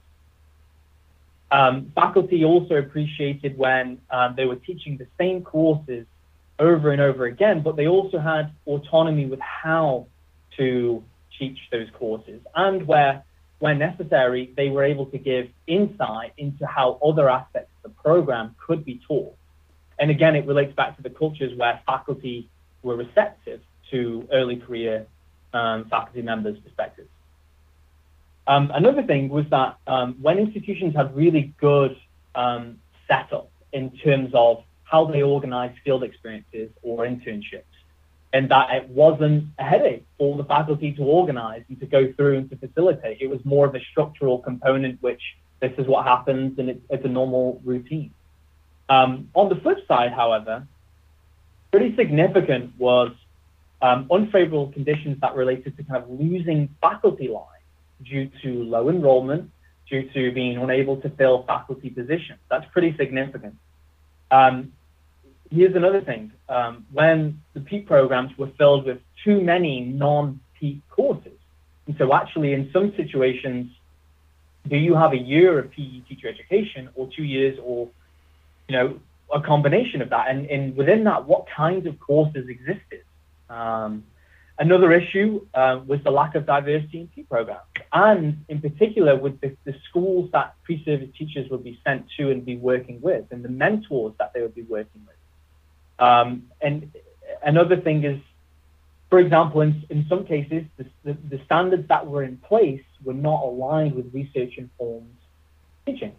Um, 1.52 1.92
faculty 1.96 2.44
also 2.46 2.76
appreciated 2.76 3.58
when 3.58 4.00
um, 4.10 4.36
they 4.36 4.46
were 4.46 4.56
teaching 4.56 4.98
the 4.98 5.08
same 5.18 5.44
courses 5.44 6.06
over 6.60 6.92
and 6.92 7.02
over 7.02 7.26
again, 7.26 7.62
but 7.62 7.76
they 7.76 7.88
also 7.88 8.20
had 8.20 8.52
autonomy 8.68 9.26
with 9.26 9.40
how 9.40 10.08
to 10.58 11.04
teach 11.38 11.58
those 11.72 11.88
courses 11.98 12.42
and 12.56 12.86
where 12.88 13.24
when 13.62 13.78
necessary, 13.78 14.52
they 14.58 14.70
were 14.70 14.84
able 14.84 15.06
to 15.06 15.20
give 15.20 15.48
insight 15.68 16.34
into 16.38 16.66
how 16.66 17.00
other 17.06 17.30
aspects 17.30 17.72
of 17.84 17.92
the 17.92 18.02
program 18.02 18.56
could 18.66 18.84
be 18.84 19.00
taught. 19.08 19.36
And 20.00 20.10
again, 20.10 20.36
it 20.36 20.48
relates 20.48 20.74
back 20.74 20.98
to 20.98 21.04
the 21.04 21.12
cultures 21.12 21.56
where 21.56 21.80
faculty 21.86 22.50
were 22.82 22.96
receptive 22.96 23.62
to 23.92 24.28
early 24.34 24.56
career 24.56 25.06
um, 25.54 25.86
faculty 25.90 26.24
members' 26.24 26.58
perspectives. 26.60 27.10
Um, 28.48 28.72
another 28.74 29.04
thing 29.04 29.30
was 29.30 29.46
that 29.52 29.78
um, 29.86 30.16
when 30.20 30.40
institutions 30.40 30.96
had 30.96 31.16
really 31.16 31.54
good 31.60 31.96
um, 32.34 32.80
setup 33.08 33.52
in 33.72 33.92
terms 33.92 34.32
of 34.34 34.64
how 34.84 35.06
they 35.06 35.22
organize 35.22 35.74
field 35.86 36.04
experiences 36.04 36.72
or 36.82 37.06
internships, 37.06 37.76
and 38.34 38.50
that 38.50 38.70
it 38.72 38.90
wasn't 38.90 39.46
a 39.60 39.64
headache 39.64 40.06
for 40.18 40.38
the 40.38 40.44
faculty 40.44 40.94
to 40.94 41.04
organize 41.04 41.64
and 41.68 41.80
to 41.80 41.86
go 41.86 42.12
through 42.14 42.38
and 42.38 42.50
to 42.50 42.56
facilitate. 42.56 43.18
It 43.22 43.28
was 43.28 43.44
more 43.44 43.66
of 43.66 43.76
a 43.76 43.80
structural 43.92 44.40
component, 44.40 45.02
which 45.02 45.22
this 45.60 45.74
is 45.78 45.86
what 45.88 46.06
happens 46.06 46.58
and 46.58 46.70
it, 46.70 46.82
it's 46.90 47.04
a 47.06 47.10
normal 47.10 47.62
routine. 47.64 48.12
Um, 48.90 49.30
on 49.34 49.50
the 49.50 49.56
flip 49.56 49.80
side, 49.88 50.12
however, 50.12 50.68
pretty 51.72 51.96
significant 51.96 52.74
was 52.78 53.12
um, 53.82 54.08
unfavorable 54.12 54.72
conditions 54.72 55.20
that 55.22 55.36
related 55.36 55.78
to 55.78 55.84
kind 55.84 56.04
of 56.04 56.10
losing 56.10 56.70
faculty 56.82 57.28
lines 57.28 57.48
due 58.04 58.30
to 58.44 58.64
low 58.64 58.90
enrollment, 58.90 59.50
due 59.90 60.10
to 60.14 60.32
being 60.32 60.58
unable 60.58 60.98
to 60.98 61.10
fill 61.10 61.44
faculty 61.44 61.90
positions. 61.90 62.40
That's 62.50 62.66
pretty 62.72 62.96
significant. 62.98 63.56
Um, 64.30 64.74
here's 65.52 65.76
another 65.76 66.02
thing. 66.02 66.32
Um, 66.50 66.86
when 66.92 67.42
the 67.54 67.60
PETE 67.60 67.86
programs 67.86 68.36
were 68.38 68.50
filled 68.58 68.86
with 68.86 69.00
too 69.24 69.42
many 69.42 69.82
non-PETE 69.82 70.82
courses, 70.90 71.38
and 71.88 71.96
so 71.98 72.14
actually 72.14 72.54
in 72.54 72.70
some 72.72 72.94
situations, 72.96 73.72
do 74.68 74.78
you 74.78 74.96
have 74.96 75.14
a 75.14 75.18
year 75.18 75.60
of 75.60 75.72
PE 75.72 76.02
teacher 76.08 76.28
education 76.28 76.90
or 76.96 77.10
two 77.16 77.24
years 77.24 77.60
or, 77.64 77.90
you 78.68 78.78
know, 78.78 79.00
a 79.34 79.42
combination 79.42 80.02
of 80.02 80.10
that? 80.12 80.30
And, 80.30 80.46
and 80.48 80.76
within 80.76 81.04
that, 81.06 81.28
what 81.28 81.46
kinds 81.50 81.86
of 81.88 82.00
courses 82.00 82.48
existed? 82.48 83.04
Um, 83.50 84.04
another 84.60 84.94
issue 84.94 85.46
uh, 85.54 85.82
was 85.86 86.00
the 86.04 86.12
lack 86.12 86.36
of 86.36 86.46
diversity 86.46 87.02
in 87.02 87.08
PETE 87.08 87.28
programs, 87.28 87.62
and 87.92 88.46
in 88.48 88.62
particular 88.62 89.18
with 89.18 89.42
the, 89.42 89.58
the 89.66 89.74
schools 89.90 90.30
that 90.32 90.56
pre-service 90.64 91.10
teachers 91.18 91.50
would 91.50 91.64
be 91.64 91.80
sent 91.84 92.06
to 92.18 92.30
and 92.30 92.46
be 92.46 92.56
working 92.56 93.02
with, 93.02 93.26
and 93.32 93.44
the 93.44 93.50
mentors 93.50 94.14
that 94.20 94.32
they 94.34 94.42
would 94.42 94.56
be 94.56 94.64
working 94.64 95.02
with. 95.08 95.16
Um, 96.02 96.48
and 96.62 96.92
another 97.44 97.78
thing 97.78 98.04
is, 98.04 98.20
for 99.10 99.20
example, 99.20 99.62
in, 99.62 99.86
in 99.90 100.06
some 100.10 100.26
cases, 100.26 100.64
the, 100.78 100.86
the, 101.04 101.14
the 101.30 101.40
standards 101.46 101.88
that 101.90 102.08
were 102.08 102.24
in 102.24 102.38
place 102.38 102.84
were 103.04 103.14
not 103.14 103.44
aligned 103.44 103.94
with 103.94 104.14
research-informed 104.14 105.16
teaching, 105.86 106.14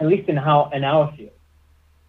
at 0.00 0.06
least 0.06 0.28
in 0.28 0.36
how 0.36 0.70
in 0.72 0.84
our 0.84 1.12
field. 1.16 1.30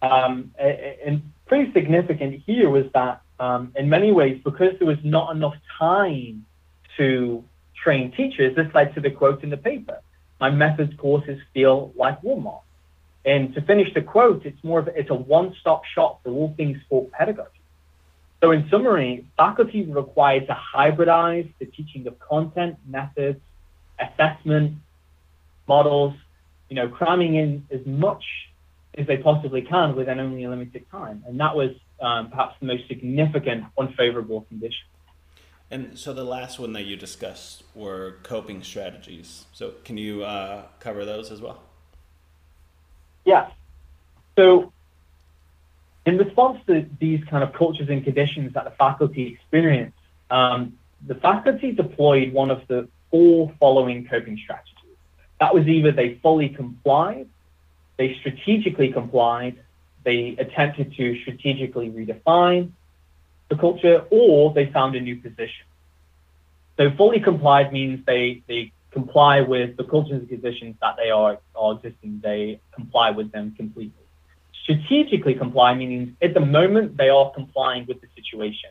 Um, 0.02 0.52
and 0.58 1.22
pretty 1.46 1.72
significant 1.72 2.42
here 2.46 2.70
was 2.70 2.84
that 2.94 3.22
um, 3.40 3.72
in 3.74 3.88
many 3.88 4.12
ways, 4.12 4.40
because 4.44 4.78
there 4.78 4.86
was 4.86 5.02
not 5.02 5.34
enough 5.34 5.56
time 5.78 6.46
to 6.98 7.42
train 7.82 8.12
teachers, 8.12 8.54
this 8.54 8.68
led 8.74 8.94
to 8.94 9.00
the 9.00 9.10
quote 9.10 9.42
in 9.42 9.50
the 9.50 9.56
paper. 9.56 10.00
My 10.40 10.50
methods 10.50 10.92
courses 10.98 11.40
feel 11.52 11.92
like 11.96 12.20
Walmart. 12.22 12.62
And 13.26 13.52
to 13.54 13.60
finish 13.60 13.92
the 13.92 14.02
quote, 14.02 14.46
it's 14.46 14.62
more 14.62 14.78
of 14.78 14.86
a, 14.86 14.98
it's 14.98 15.10
a 15.10 15.14
one-stop 15.14 15.84
shop 15.84 16.22
for 16.22 16.30
all 16.30 16.54
things 16.56 16.78
sport 16.84 17.10
pedagogy. 17.10 17.50
So 18.40 18.52
in 18.52 18.68
summary, 18.70 19.26
faculty 19.36 19.84
were 19.84 20.00
required 20.02 20.46
to 20.46 20.56
hybridize 20.74 21.52
the 21.58 21.66
teaching 21.66 22.06
of 22.06 22.18
content, 22.20 22.76
methods, 22.86 23.40
assessment, 23.98 24.76
models, 25.66 26.14
you 26.68 26.76
know, 26.76 26.88
cramming 26.88 27.34
in 27.34 27.66
as 27.72 27.84
much 27.84 28.24
as 28.96 29.06
they 29.08 29.16
possibly 29.16 29.62
can 29.62 29.96
within 29.96 30.20
only 30.20 30.44
a 30.44 30.50
limited 30.50 30.88
time. 30.90 31.24
And 31.26 31.40
that 31.40 31.56
was 31.56 31.70
um, 32.00 32.30
perhaps 32.30 32.54
the 32.60 32.66
most 32.66 32.86
significant 32.86 33.64
unfavorable 33.78 34.42
condition. 34.42 34.86
And 35.70 35.98
so 35.98 36.12
the 36.12 36.24
last 36.24 36.60
one 36.60 36.72
that 36.74 36.84
you 36.84 36.96
discussed 36.96 37.64
were 37.74 38.18
coping 38.22 38.62
strategies. 38.62 39.46
So 39.52 39.74
can 39.84 39.96
you 39.96 40.22
uh, 40.22 40.66
cover 40.78 41.04
those 41.04 41.32
as 41.32 41.40
well? 41.40 41.62
Yeah. 43.26 43.50
So 44.36 44.72
in 46.06 46.16
response 46.16 46.60
to 46.68 46.86
these 47.00 47.22
kind 47.24 47.42
of 47.42 47.52
cultures 47.52 47.88
and 47.90 48.02
conditions 48.02 48.54
that 48.54 48.64
the 48.64 48.70
faculty 48.70 49.26
experience, 49.26 49.92
um, 50.30 50.78
the 51.06 51.16
faculty 51.16 51.72
deployed 51.72 52.32
one 52.32 52.50
of 52.50 52.66
the 52.68 52.88
four 53.10 53.52
following 53.60 54.06
coping 54.06 54.38
strategies. 54.42 54.72
That 55.40 55.52
was 55.52 55.66
either 55.66 55.92
they 55.92 56.14
fully 56.22 56.48
complied, 56.48 57.28
they 57.98 58.16
strategically 58.20 58.92
complied, 58.92 59.58
they 60.04 60.36
attempted 60.38 60.94
to 60.96 61.20
strategically 61.20 61.90
redefine 61.90 62.70
the 63.48 63.56
culture, 63.56 64.04
or 64.10 64.52
they 64.54 64.66
found 64.66 64.94
a 64.96 65.00
new 65.00 65.16
position. 65.16 65.66
So 66.76 66.90
fully 66.96 67.20
complied 67.20 67.72
means 67.72 68.04
they, 68.06 68.42
they 68.46 68.72
comply 68.96 69.42
with 69.42 69.76
the 69.76 69.84
cultures 69.84 70.20
and 70.22 70.28
conditions 70.28 70.74
that 70.80 70.94
they 70.96 71.10
are, 71.10 71.38
are 71.54 71.72
existing. 71.74 72.12
They 72.22 72.60
comply 72.78 73.10
with 73.18 73.28
them 73.30 73.54
completely. 73.54 74.06
Strategically 74.62 75.34
comply 75.34 75.74
meaning 75.74 76.16
at 76.22 76.32
the 76.32 76.44
moment 76.58 76.96
they 76.96 77.10
are 77.10 77.30
complying 77.40 77.84
with 77.86 77.98
the 78.00 78.08
situation 78.18 78.70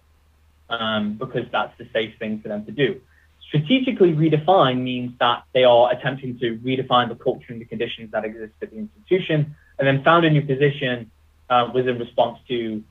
um, 0.70 1.04
because 1.24 1.46
that's 1.52 1.78
the 1.78 1.88
safe 1.94 2.14
thing 2.18 2.42
for 2.42 2.48
them 2.48 2.66
to 2.66 2.72
do. 2.72 3.00
Strategically 3.48 4.14
redefine 4.14 4.78
means 4.82 5.12
that 5.20 5.44
they 5.54 5.64
are 5.64 5.86
attempting 5.96 6.40
to 6.40 6.58
redefine 6.68 7.08
the 7.14 7.20
culture 7.28 7.52
and 7.54 7.62
the 7.62 7.70
conditions 7.74 8.08
that 8.14 8.26
exist 8.26 8.54
at 8.64 8.72
the 8.72 8.78
institution 8.86 9.56
and 9.78 9.84
then 9.88 10.04
found 10.04 10.26
a 10.26 10.32
new 10.32 10.46
position 10.54 11.12
uh, 11.52 11.70
was 11.72 11.86
in 11.86 12.00
response 12.00 12.40
to 12.48 12.84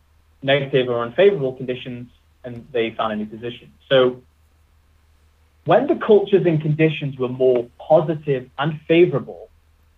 negative 0.42 0.88
or 0.88 1.02
unfavorable 1.02 1.54
conditions 1.60 2.06
and 2.44 2.64
they 2.70 2.86
found 2.98 3.12
a 3.12 3.16
new 3.16 3.26
position. 3.26 3.72
So 3.90 4.22
when 5.64 5.86
the 5.86 5.96
cultures 5.96 6.44
and 6.46 6.60
conditions 6.60 7.18
were 7.18 7.28
more 7.28 7.66
positive 7.78 8.50
and 8.58 8.80
favorable, 8.86 9.48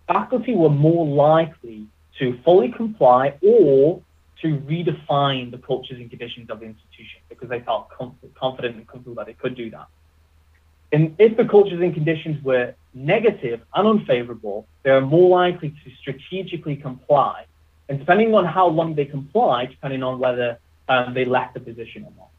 faculty 0.07 0.55
were 0.55 0.71
more 0.71 1.07
likely 1.07 1.87
to 2.19 2.39
fully 2.45 2.71
comply 2.71 3.35
or 3.43 4.01
to 4.43 4.59
redefine 4.59 5.51
the 5.51 5.59
cultures 5.59 5.99
and 5.99 6.11
conditions 6.11 6.51
of 6.51 6.61
the 6.61 6.67
institution 6.67 7.21
because 7.29 7.49
they 7.49 7.61
felt 7.61 7.89
confident 8.35 8.77
and 8.77 8.87
comfortable 8.87 9.17
that 9.17 9.27
they 9.27 9.33
could 9.33 9.57
do 9.57 9.71
that. 9.71 9.87
And 10.93 11.17
if 11.19 11.37
the 11.37 11.45
cultures 11.45 11.81
and 11.81 11.93
conditions 11.93 12.43
were 12.45 12.75
negative 12.95 13.61
and 13.75 13.89
unfavorable, 13.89 14.67
they 14.85 14.91
are 14.91 15.01
more 15.01 15.29
likely 15.29 15.71
to 15.71 15.91
strategically 16.01 16.77
comply. 16.77 17.45
And 17.89 17.99
depending 17.99 18.35
on 18.35 18.45
how 18.45 18.69
long 18.69 18.95
they 18.95 19.05
comply, 19.05 19.67
depending 19.67 20.03
on 20.03 20.19
whether 20.19 20.59
um, 20.89 21.15
they 21.15 21.25
left 21.25 21.55
the 21.55 21.61
position 21.61 22.05
or 22.05 22.13
not. 22.17 22.31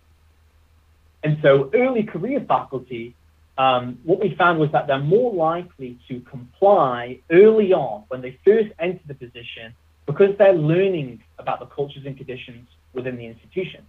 And 1.24 1.38
so 1.42 1.70
early 1.74 2.04
career 2.04 2.44
faculty, 2.48 3.16
um, 3.58 4.00
what 4.04 4.20
we 4.20 4.36
found 4.36 4.60
was 4.60 4.72
that 4.72 4.88
they're 4.88 5.00
more 5.00 5.34
likely 5.34 5.98
to 6.08 6.20
comply 6.22 7.20
early 7.32 7.74
on 7.74 8.04
when 8.08 8.22
they 8.22 8.40
first 8.46 8.70
enter 8.80 9.02
the 9.08 9.16
position 9.16 9.74
because 10.06 10.38
they're 10.38 10.54
learning 10.54 11.24
about 11.40 11.60
the 11.60 11.66
cultures 11.66 12.04
and 12.06 12.16
conditions 12.16 12.68
within 12.94 13.18
the 13.18 13.26
institution. 13.26 13.86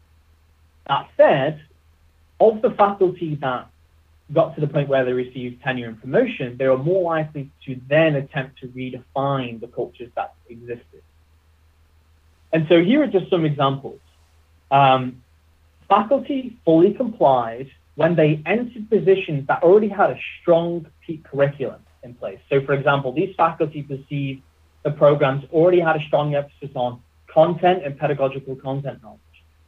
That 0.86 1.08
said, 1.16 1.62
of 2.40 2.62
the 2.62 2.70
faculty 2.70 3.34
that 3.36 3.68
got 4.32 4.54
to 4.54 4.60
the 4.60 4.66
point 4.66 4.88
where 4.88 5.04
they 5.04 5.12
received 5.12 5.62
tenure 5.62 5.88
and 5.88 6.00
promotion, 6.00 6.56
they 6.56 6.66
were 6.68 6.78
more 6.78 7.02
likely 7.02 7.50
to 7.66 7.80
then 7.88 8.14
attempt 8.14 8.58
to 8.60 8.68
redefine 8.68 9.60
the 9.60 9.68
cultures 9.68 10.10
that 10.16 10.34
existed. 10.48 11.02
And 12.52 12.66
so 12.68 12.82
here 12.82 13.02
are 13.02 13.06
just 13.06 13.30
some 13.30 13.44
examples. 13.44 14.00
Um, 14.70 15.22
faculty 15.88 16.56
fully 16.64 16.92
complied 16.94 17.70
when 17.96 18.14
they 18.14 18.42
entered 18.46 18.88
positions 18.88 19.46
that 19.48 19.62
already 19.62 19.88
had 19.88 20.10
a 20.10 20.18
strong 20.40 20.86
PETE 21.04 21.24
curriculum 21.24 21.80
in 22.02 22.14
place. 22.14 22.38
So, 22.48 22.64
for 22.64 22.74
example, 22.74 23.12
these 23.12 23.34
faculty 23.36 23.82
perceived 23.82 24.42
the 24.84 24.92
programs 24.92 25.44
already 25.52 25.80
had 25.80 25.96
a 25.96 26.04
strong 26.06 26.34
emphasis 26.34 26.70
on 26.74 27.02
content 27.26 27.84
and 27.84 27.98
pedagogical 27.98 28.56
content 28.56 29.02
knowledge. 29.02 29.18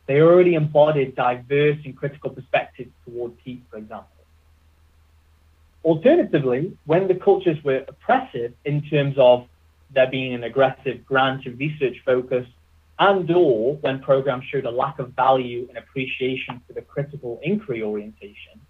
They 0.06 0.20
already 0.20 0.54
embodied 0.54 1.14
diverse 1.14 1.78
and 1.84 1.96
critical 1.96 2.30
perspectives 2.30 2.90
toward 3.04 3.36
PETE, 3.44 3.62
for 3.70 3.78
example. 3.78 4.08
Alternatively, 5.84 6.76
when 6.84 7.08
the 7.08 7.14
cultures 7.14 7.62
were 7.64 7.84
oppressive 7.88 8.52
in 8.64 8.82
terms 8.82 9.16
of 9.18 9.46
there 9.94 10.10
being 10.10 10.34
an 10.34 10.44
aggressive 10.44 11.04
grant 11.06 11.46
and 11.46 11.58
research 11.58 11.96
focus 12.04 12.46
and 13.00 13.30
or 13.30 13.76
when 13.76 14.00
programs 14.00 14.44
showed 14.44 14.66
a 14.66 14.70
lack 14.70 14.98
of 14.98 15.14
value 15.14 15.66
and 15.68 15.78
appreciation 15.78 16.60
for 16.66 16.74
the 16.74 16.82
critical 16.82 17.40
inquiry 17.42 17.82
orientation, 17.82 18.60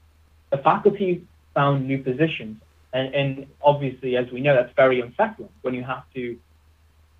the 0.50 0.58
faculty 0.58 1.26
found 1.52 1.86
new 1.86 1.98
positions. 1.98 2.62
And, 2.92 3.14
and 3.14 3.46
obviously, 3.60 4.16
as 4.16 4.30
we 4.30 4.40
know, 4.40 4.54
that's 4.54 4.72
very 4.76 5.00
unsettling 5.00 5.50
when 5.62 5.74
you 5.74 5.82
have 5.82 6.04
to 6.14 6.38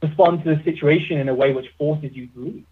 respond 0.01 0.45
to 0.45 0.55
the 0.55 0.63
situation 0.63 1.19
in 1.19 1.29
a 1.29 1.35
way 1.35 1.53
which 1.53 1.69
forces 1.77 2.13
you 2.15 2.29
to 2.29 2.39
leave. 2.39 2.67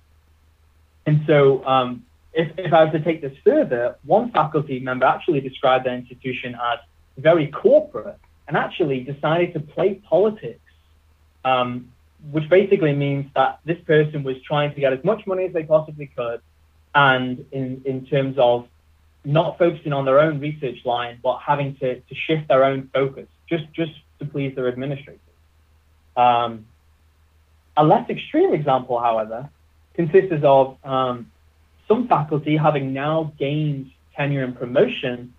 And 1.05 1.25
so, 1.27 1.65
um, 1.67 2.05
if, 2.33 2.57
if 2.59 2.73
I 2.73 2.85
was 2.85 2.93
to 2.93 3.01
take 3.01 3.21
this 3.21 3.37
further, 3.45 3.97
one 4.05 4.31
faculty 4.31 4.79
member 4.79 5.07
actually 5.07 5.41
described 5.41 5.87
their 5.87 5.95
institution 5.95 6.55
as 6.55 6.79
very 7.17 7.49
corporate 7.49 8.19
and 8.47 8.57
actually 8.57 9.01
decided 9.01 9.53
to 9.55 9.61
play 9.61 9.95
politics 9.95 10.61
um, 11.45 11.91
which 12.31 12.49
basically 12.49 12.95
means 12.95 13.27
that 13.35 13.61
this 13.65 13.79
person 13.87 14.23
was 14.23 14.37
trying 14.43 14.75
to 14.75 14.81
get 14.81 14.93
as 14.93 15.03
much 15.05 15.27
money 15.27 15.45
as 15.45 15.53
they 15.53 15.63
possibly 15.63 16.07
could, 16.17 16.41
and 16.95 17.45
in 17.53 17.83
in 17.85 18.07
terms 18.07 18.37
of 18.39 18.67
not 19.25 19.59
focusing 19.59 19.93
on 19.93 20.05
their 20.05 20.21
own 20.21 20.41
research 20.41 20.79
line, 20.85 21.19
but 21.23 21.39
having 21.39 21.77
to, 21.77 22.01
to 22.01 22.15
shift 22.15 22.49
their 22.49 22.65
own 22.65 22.91
focus 22.93 23.27
just 23.49 23.65
just 23.73 23.93
to 24.19 24.25
please 24.25 24.55
their 24.55 24.69
administrators. 24.69 25.21
Um, 26.17 26.67
A 27.77 27.85
less 27.85 28.09
extreme 28.11 28.53
example, 28.55 28.99
however, 28.99 29.49
consists 29.95 30.43
of 30.43 30.77
um, 30.85 31.31
some 31.87 32.09
faculty 32.09 32.57
having 32.57 32.93
now 32.93 33.33
gained 33.39 33.91
tenure 34.17 34.45
and 34.45 34.59
promotion, 34.59 35.33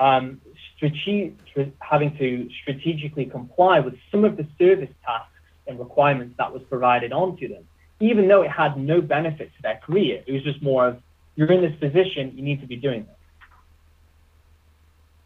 um, 0.00 0.40
strate- 0.76 1.36
having 1.78 2.16
to 2.18 2.48
strategically 2.60 3.26
comply 3.26 3.80
with 3.80 3.94
some 4.10 4.24
of 4.24 4.36
the 4.36 4.46
service 4.58 4.90
tasks 5.06 5.33
and 5.66 5.78
requirements 5.78 6.34
that 6.38 6.52
was 6.52 6.62
provided 6.68 7.12
onto 7.12 7.48
them, 7.48 7.64
even 8.00 8.28
though 8.28 8.42
it 8.42 8.50
had 8.50 8.76
no 8.76 9.00
benefit 9.00 9.50
to 9.56 9.62
their 9.62 9.80
career. 9.84 10.22
It 10.26 10.32
was 10.32 10.42
just 10.42 10.62
more 10.62 10.88
of, 10.88 11.02
you're 11.36 11.50
in 11.50 11.62
this 11.62 11.74
position, 11.80 12.32
you 12.36 12.42
need 12.42 12.60
to 12.60 12.66
be 12.66 12.76
doing 12.76 13.04
this. 13.04 13.14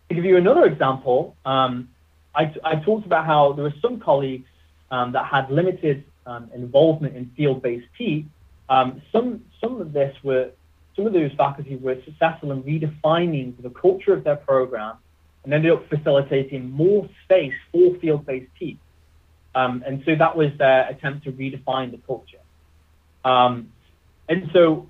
To 0.08 0.14
give 0.14 0.24
you 0.24 0.36
another 0.36 0.64
example, 0.64 1.36
um, 1.44 1.90
I, 2.34 2.54
I, 2.64 2.76
talked 2.76 3.04
about 3.04 3.26
how 3.26 3.52
there 3.52 3.64
were 3.64 3.74
some 3.82 4.00
colleagues 4.00 4.48
um, 4.90 5.12
that 5.12 5.26
had 5.26 5.50
limited 5.50 6.04
um, 6.24 6.50
involvement 6.54 7.14
in 7.16 7.30
field-based 7.36 7.86
PETE. 7.96 8.24
Um, 8.70 9.02
some, 9.12 9.44
some 9.60 9.80
of 9.80 9.92
this 9.92 10.16
were, 10.22 10.50
some 10.96 11.06
of 11.06 11.12
those 11.12 11.32
faculty 11.36 11.76
were 11.76 11.96
successful 12.04 12.52
in 12.52 12.62
redefining 12.62 13.60
the 13.62 13.70
culture 13.70 14.14
of 14.14 14.24
their 14.24 14.36
program 14.36 14.96
and 15.44 15.52
ended 15.52 15.72
up 15.72 15.88
facilitating 15.88 16.70
more 16.70 17.08
space 17.24 17.54
for 17.72 17.94
field-based 18.00 18.50
PETE. 18.58 18.78
Um, 19.58 19.82
and 19.84 20.02
so 20.06 20.14
that 20.14 20.36
was 20.36 20.50
their 20.56 20.88
attempt 20.88 21.24
to 21.24 21.32
redefine 21.32 21.90
the 21.90 22.00
culture. 22.06 22.42
Um, 23.24 23.72
and 24.28 24.48
so 24.52 24.86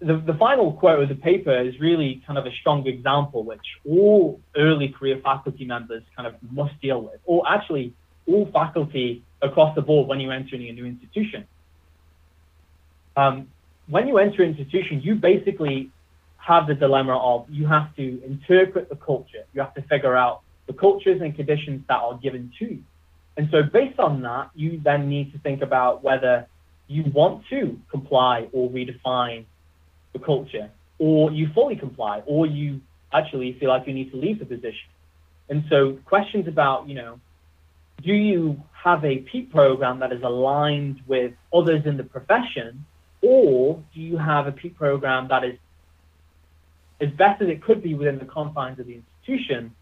the, 0.00 0.16
the 0.30 0.34
final 0.34 0.72
quote 0.74 1.02
of 1.02 1.08
the 1.08 1.14
paper 1.14 1.56
is 1.58 1.80
really 1.80 2.22
kind 2.26 2.38
of 2.38 2.44
a 2.44 2.52
strong 2.60 2.86
example, 2.86 3.44
which 3.44 3.66
all 3.88 4.38
early 4.56 4.88
career 4.88 5.18
faculty 5.24 5.64
members 5.64 6.02
kind 6.14 6.26
of 6.26 6.34
must 6.52 6.78
deal 6.82 7.00
with, 7.00 7.20
or 7.24 7.38
actually 7.48 7.94
all 8.26 8.44
faculty 8.52 9.22
across 9.40 9.74
the 9.74 9.80
board 9.80 10.06
when 10.06 10.20
you 10.20 10.30
enter 10.30 10.54
a 10.56 10.58
new 10.58 10.84
institution. 10.84 11.46
Um, 13.16 13.48
when 13.88 14.06
you 14.06 14.18
enter 14.18 14.42
an 14.42 14.50
institution, 14.50 15.00
you 15.00 15.14
basically 15.14 15.90
have 16.36 16.66
the 16.66 16.74
dilemma 16.74 17.16
of 17.16 17.46
you 17.48 17.66
have 17.66 17.94
to 17.96 18.22
interpret 18.24 18.90
the 18.90 18.96
culture. 18.96 19.44
You 19.54 19.62
have 19.62 19.74
to 19.74 19.82
figure 19.82 20.14
out 20.14 20.42
the 20.66 20.74
cultures 20.74 21.22
and 21.22 21.34
conditions 21.34 21.84
that 21.88 22.00
are 22.06 22.18
given 22.18 22.52
to 22.58 22.66
you. 22.66 22.84
And 23.40 23.48
so 23.50 23.62
based 23.62 23.98
on 23.98 24.20
that, 24.20 24.50
you 24.54 24.82
then 24.84 25.08
need 25.08 25.32
to 25.32 25.38
think 25.38 25.62
about 25.62 26.04
whether 26.04 26.46
you 26.88 27.04
want 27.04 27.46
to 27.48 27.80
comply 27.90 28.48
or 28.52 28.68
redefine 28.68 29.46
the 30.12 30.18
culture, 30.18 30.68
or 30.98 31.32
you 31.32 31.48
fully 31.54 31.74
comply, 31.74 32.22
or 32.26 32.44
you 32.44 32.82
actually 33.14 33.56
feel 33.58 33.70
like 33.70 33.86
you 33.86 33.94
need 33.94 34.10
to 34.10 34.18
leave 34.18 34.40
the 34.40 34.44
position. 34.44 34.90
And 35.48 35.64
so 35.70 35.98
questions 36.04 36.48
about, 36.48 36.86
you 36.86 36.96
know, 36.96 37.18
do 38.02 38.12
you 38.12 38.62
have 38.74 39.06
a 39.06 39.20
PETE 39.20 39.50
program 39.50 40.00
that 40.00 40.12
is 40.12 40.22
aligned 40.22 41.00
with 41.06 41.32
others 41.50 41.86
in 41.86 41.96
the 41.96 42.04
profession, 42.04 42.84
or 43.22 43.82
do 43.94 44.02
you 44.02 44.18
have 44.18 44.48
a 44.48 44.52
PETE 44.52 44.76
program 44.76 45.28
that 45.28 45.44
is 45.44 45.56
as 47.00 47.08
best 47.12 47.40
as 47.40 47.48
it 47.48 47.62
could 47.62 47.82
be 47.82 47.94
within 47.94 48.18
the 48.18 48.26
confines 48.26 48.78
of 48.78 48.86
the 48.86 49.00
institution? 49.00 49.74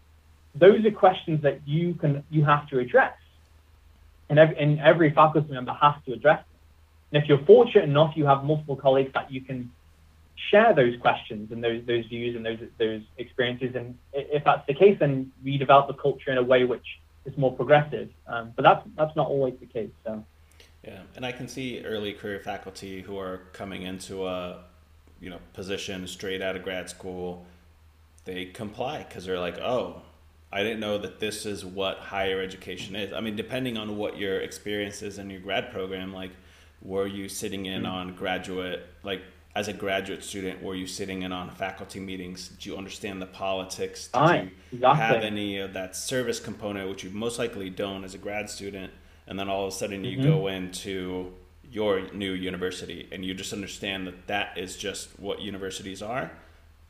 Those 0.55 0.85
are 0.85 0.91
questions 0.91 1.41
that 1.41 1.67
you 1.67 1.95
can 1.95 2.23
you 2.29 2.45
have 2.45 2.69
to 2.69 2.79
address, 2.79 3.17
and 4.29 4.39
every, 4.39 4.57
and 4.57 4.79
every 4.79 5.11
faculty 5.11 5.51
member 5.51 5.73
has 5.73 5.95
to 6.05 6.13
address 6.13 6.41
it. 6.41 7.15
and 7.15 7.23
if 7.23 7.29
you're 7.29 7.43
fortunate 7.45 7.83
enough, 7.83 8.13
you 8.15 8.25
have 8.25 8.43
multiple 8.43 8.75
colleagues 8.75 9.11
that 9.13 9.31
you 9.31 9.41
can 9.41 9.71
share 10.49 10.73
those 10.73 10.95
questions 11.01 11.51
and 11.51 11.63
those 11.63 11.85
those 11.85 12.05
views 12.05 12.35
and 12.35 12.45
those 12.45 12.59
those 12.77 13.01
experiences. 13.17 13.75
And 13.75 13.97
if 14.13 14.43
that's 14.43 14.65
the 14.67 14.73
case, 14.73 14.97
then 14.99 15.31
we 15.43 15.57
develop 15.57 15.87
the 15.87 15.93
culture 15.93 16.31
in 16.31 16.37
a 16.37 16.43
way 16.43 16.63
which 16.63 16.85
is 17.25 17.37
more 17.37 17.53
progressive. 17.53 18.09
Um, 18.27 18.53
but 18.55 18.63
that's 18.63 18.87
that's 18.95 19.15
not 19.15 19.27
always 19.27 19.55
the 19.59 19.65
case. 19.65 19.91
So. 20.05 20.23
Yeah, 20.83 21.01
and 21.15 21.25
I 21.25 21.33
can 21.33 21.49
see 21.49 21.83
early 21.83 22.13
career 22.13 22.39
faculty 22.39 23.01
who 23.01 23.17
are 23.17 23.41
coming 23.51 23.81
into 23.81 24.25
a 24.25 24.63
you 25.19 25.29
know 25.29 25.39
position 25.53 26.07
straight 26.07 26.41
out 26.41 26.55
of 26.55 26.63
grad 26.63 26.89
school. 26.89 27.45
They 28.25 28.45
comply 28.45 29.05
because 29.07 29.25
they're 29.25 29.39
like, 29.39 29.57
oh, 29.59 30.03
I 30.51 30.63
didn't 30.63 30.79
know 30.79 30.97
that 30.97 31.19
this 31.19 31.45
is 31.45 31.63
what 31.63 31.97
higher 31.97 32.41
education 32.41 32.95
is. 32.95 33.13
I 33.13 33.21
mean, 33.21 33.35
depending 33.35 33.77
on 33.77 33.97
what 33.97 34.17
your 34.17 34.39
experience 34.39 35.01
is 35.01 35.19
in 35.19 35.29
your 35.29 35.41
grad 35.41 35.71
program, 35.71 36.13
like 36.13 36.31
were 36.81 37.07
you 37.07 37.29
sitting 37.29 37.65
in 37.65 37.83
mm-hmm. 37.83 37.91
on 37.91 38.15
graduate 38.15 38.85
like 39.03 39.21
as 39.55 39.67
a 39.67 39.73
graduate 39.73 40.23
student 40.23 40.61
were 40.61 40.75
you 40.75 40.87
sitting 40.87 41.23
in 41.23 41.31
on 41.31 41.49
faculty 41.49 41.99
meetings 41.99 42.49
did 42.49 42.65
you 42.65 42.77
understand 42.77 43.21
the 43.21 43.25
politics 43.25 44.09
Aye, 44.13 44.51
you 44.71 44.77
exactly. 44.77 45.05
have 45.05 45.23
any 45.23 45.57
of 45.57 45.73
that 45.73 45.95
service 45.95 46.39
component 46.39 46.89
which 46.89 47.03
you 47.03 47.09
most 47.09 47.39
likely 47.39 47.69
don't 47.69 48.03
as 48.03 48.13
a 48.13 48.17
grad 48.17 48.49
student 48.49 48.93
and 49.27 49.37
then 49.37 49.49
all 49.49 49.67
of 49.67 49.73
a 49.73 49.75
sudden 49.75 50.03
you 50.03 50.17
mm-hmm. 50.17 50.29
go 50.29 50.47
into 50.47 51.33
your 51.71 52.11
new 52.13 52.31
university 52.31 53.07
and 53.11 53.23
you 53.25 53.33
just 53.33 53.53
understand 53.53 54.07
that 54.07 54.27
that 54.27 54.57
is 54.57 54.75
just 54.77 55.19
what 55.19 55.41
universities 55.41 56.01
are 56.01 56.31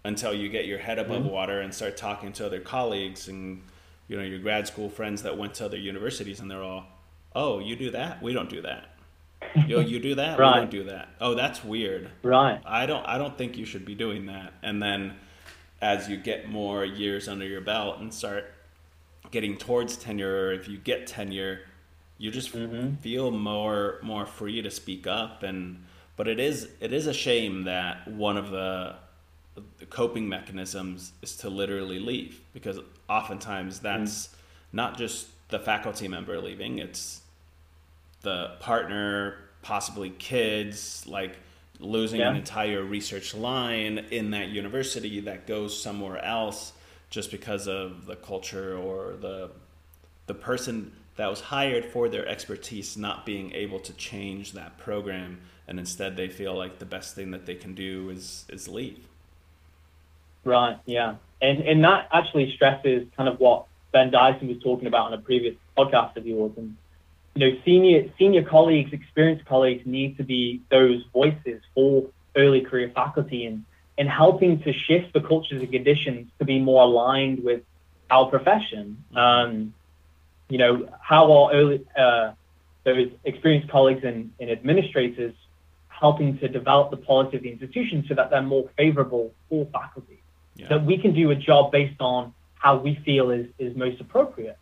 until 0.03 0.33
you 0.33 0.49
get 0.49 0.65
your 0.65 0.79
head 0.79 0.99
above 0.99 1.23
mm-hmm. 1.23 1.31
water 1.31 1.61
and 1.61 1.73
start 1.73 1.97
talking 1.97 2.31
to 2.33 2.45
other 2.45 2.59
colleagues 2.59 3.27
and 3.27 3.61
you 4.07 4.17
know 4.17 4.23
your 4.23 4.39
grad 4.39 4.67
school 4.67 4.89
friends 4.89 5.23
that 5.23 5.37
went 5.37 5.53
to 5.53 5.65
other 5.65 5.77
universities 5.77 6.39
and 6.39 6.49
they're 6.49 6.63
all 6.63 6.85
oh 7.35 7.59
you 7.59 7.75
do 7.75 7.91
that 7.91 8.21
we 8.23 8.33
don't 8.33 8.49
do 8.49 8.61
that 8.61 8.95
Yo, 9.67 9.79
you 9.79 9.99
do 9.99 10.15
that? 10.15 10.37
right. 10.37 10.55
We 10.55 10.59
don't 10.61 10.71
do 10.71 10.83
that. 10.85 11.09
Oh, 11.19 11.33
that's 11.33 11.63
weird. 11.63 12.09
Right. 12.23 12.61
I 12.65 12.85
don't. 12.85 13.05
I 13.05 13.17
don't 13.17 13.37
think 13.37 13.57
you 13.57 13.65
should 13.65 13.85
be 13.85 13.95
doing 13.95 14.27
that. 14.27 14.53
And 14.61 14.81
then, 14.81 15.15
as 15.81 16.09
you 16.09 16.17
get 16.17 16.49
more 16.49 16.85
years 16.85 17.27
under 17.27 17.45
your 17.45 17.61
belt 17.61 17.99
and 17.99 18.13
start 18.13 18.51
getting 19.31 19.57
towards 19.57 19.97
tenure, 19.97 20.47
or 20.47 20.53
if 20.53 20.67
you 20.67 20.77
get 20.77 21.07
tenure, 21.07 21.61
you 22.17 22.31
just 22.31 22.53
mm-hmm. 22.53 22.95
feel 22.95 23.31
more 23.31 23.99
more 24.01 24.25
free 24.25 24.61
to 24.61 24.69
speak 24.69 25.07
up. 25.07 25.43
And 25.43 25.85
but 26.15 26.27
it 26.27 26.39
is 26.39 26.69
it 26.79 26.93
is 26.93 27.07
a 27.07 27.13
shame 27.13 27.63
that 27.63 28.07
one 28.07 28.37
of 28.37 28.51
the 28.51 28.95
the 29.77 29.85
coping 29.85 30.27
mechanisms 30.27 31.13
is 31.21 31.35
to 31.37 31.49
literally 31.49 31.99
leave 31.99 32.41
because 32.53 32.79
oftentimes 33.09 33.79
that's 33.79 34.27
mm. 34.27 34.35
not 34.73 34.97
just 34.97 35.27
the 35.49 35.59
faculty 35.59 36.07
member 36.07 36.39
leaving 36.39 36.79
it's 36.79 37.21
the 38.21 38.51
partner, 38.59 39.37
possibly 39.61 40.09
kids, 40.09 41.05
like 41.07 41.37
losing 41.79 42.19
yeah. 42.19 42.29
an 42.29 42.35
entire 42.35 42.83
research 42.83 43.33
line 43.33 43.99
in 44.11 44.31
that 44.31 44.49
university 44.49 45.21
that 45.21 45.47
goes 45.47 45.81
somewhere 45.81 46.23
else 46.23 46.73
just 47.09 47.31
because 47.31 47.67
of 47.67 48.05
the 48.05 48.15
culture 48.15 48.77
or 48.77 49.15
the 49.21 49.49
the 50.27 50.33
person 50.33 50.91
that 51.15 51.27
was 51.27 51.39
hired 51.39 51.85
for 51.85 52.07
their 52.09 52.27
expertise 52.27 52.97
not 52.97 53.25
being 53.25 53.51
able 53.53 53.79
to 53.79 53.93
change 53.93 54.51
that 54.51 54.77
program 54.77 55.39
and 55.67 55.79
instead 55.79 56.17
they 56.17 56.27
feel 56.27 56.53
like 56.53 56.77
the 56.77 56.85
best 56.85 57.15
thing 57.15 57.31
that 57.31 57.45
they 57.45 57.55
can 57.55 57.73
do 57.73 58.09
is 58.09 58.45
is 58.49 58.67
leave 58.67 59.07
right 60.43 60.77
yeah 60.85 61.15
and 61.41 61.59
and 61.61 61.83
that 61.83 62.07
actually 62.11 62.53
stresses 62.55 63.07
kind 63.15 63.29
of 63.29 63.39
what 63.39 63.65
ben 63.91 64.11
dyson 64.11 64.47
was 64.47 64.57
talking 64.63 64.87
about 64.87 65.07
on 65.07 65.13
a 65.13 65.17
previous 65.17 65.55
podcast 65.77 66.15
of 66.15 66.25
yours 66.25 66.51
and 66.57 66.75
you 67.35 67.51
know, 67.51 67.57
senior 67.63 68.11
senior 68.17 68.43
colleagues, 68.43 68.91
experienced 68.91 69.45
colleagues 69.45 69.85
need 69.85 70.17
to 70.17 70.23
be 70.23 70.61
those 70.69 71.03
voices 71.13 71.61
for 71.73 72.05
early 72.35 72.61
career 72.61 72.91
faculty 72.93 73.45
and 73.45 73.65
and 73.97 74.09
helping 74.09 74.61
to 74.63 74.73
shift 74.73 75.13
the 75.13 75.21
cultures 75.21 75.61
and 75.61 75.71
conditions 75.71 76.29
to 76.39 76.45
be 76.45 76.59
more 76.59 76.83
aligned 76.83 77.43
with 77.43 77.61
our 78.09 78.29
profession. 78.29 79.03
Um, 79.15 79.73
you 80.49 80.57
know, 80.57 80.89
how 81.01 81.31
are 81.31 81.53
early 81.53 81.85
uh, 81.97 82.31
those 82.83 83.09
experienced 83.23 83.69
colleagues 83.69 84.03
and, 84.03 84.31
and 84.39 84.49
administrators 84.49 85.33
helping 85.87 86.37
to 86.39 86.47
develop 86.47 86.91
the 86.91 86.97
policy 86.97 87.37
of 87.37 87.43
the 87.43 87.51
institution 87.51 88.05
so 88.07 88.15
that 88.15 88.29
they're 88.29 88.41
more 88.41 88.69
favorable 88.77 89.33
for 89.49 89.65
faculty. 89.65 90.18
Yeah. 90.59 90.67
That 90.67 90.85
we 90.85 90.97
can 90.97 91.13
do 91.13 91.31
a 91.31 91.35
job 91.35 91.71
based 91.71 92.01
on 92.01 92.33
how 92.55 92.77
we 92.77 92.95
feel 93.05 93.31
is, 93.31 93.47
is 93.57 93.75
most 93.77 94.01
appropriate 94.01 94.57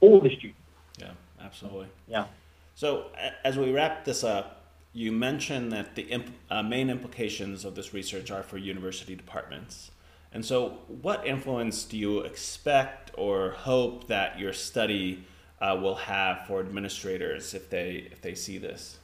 for 0.00 0.20
the 0.20 0.30
student 0.30 0.56
Yeah, 0.98 1.12
absolutely. 1.40 1.86
Yeah. 2.08 2.26
So 2.74 3.06
as 3.44 3.56
we 3.56 3.70
wrap 3.72 4.04
this 4.04 4.24
up, 4.24 4.64
you 4.92 5.12
mentioned 5.12 5.70
that 5.72 5.94
the 5.94 6.02
imp- 6.02 6.34
uh, 6.50 6.62
main 6.62 6.90
implications 6.90 7.64
of 7.64 7.76
this 7.76 7.94
research 7.94 8.32
are 8.32 8.42
for 8.42 8.58
university 8.58 9.14
departments. 9.14 9.92
And 10.32 10.44
so, 10.44 10.78
what 11.02 11.26
influence 11.26 11.84
do 11.84 11.96
you 11.96 12.20
expect 12.20 13.12
or 13.14 13.50
hope 13.50 14.08
that 14.08 14.38
your 14.38 14.52
study 14.52 15.24
uh, 15.60 15.78
will 15.80 15.94
have 15.94 16.46
for 16.46 16.60
administrators 16.60 17.54
if 17.54 17.70
they 17.70 18.08
if 18.10 18.20
they 18.20 18.34
see 18.34 18.58
this? 18.58 18.98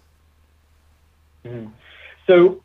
Mm-hmm. 1.45 1.69
So, 2.27 2.63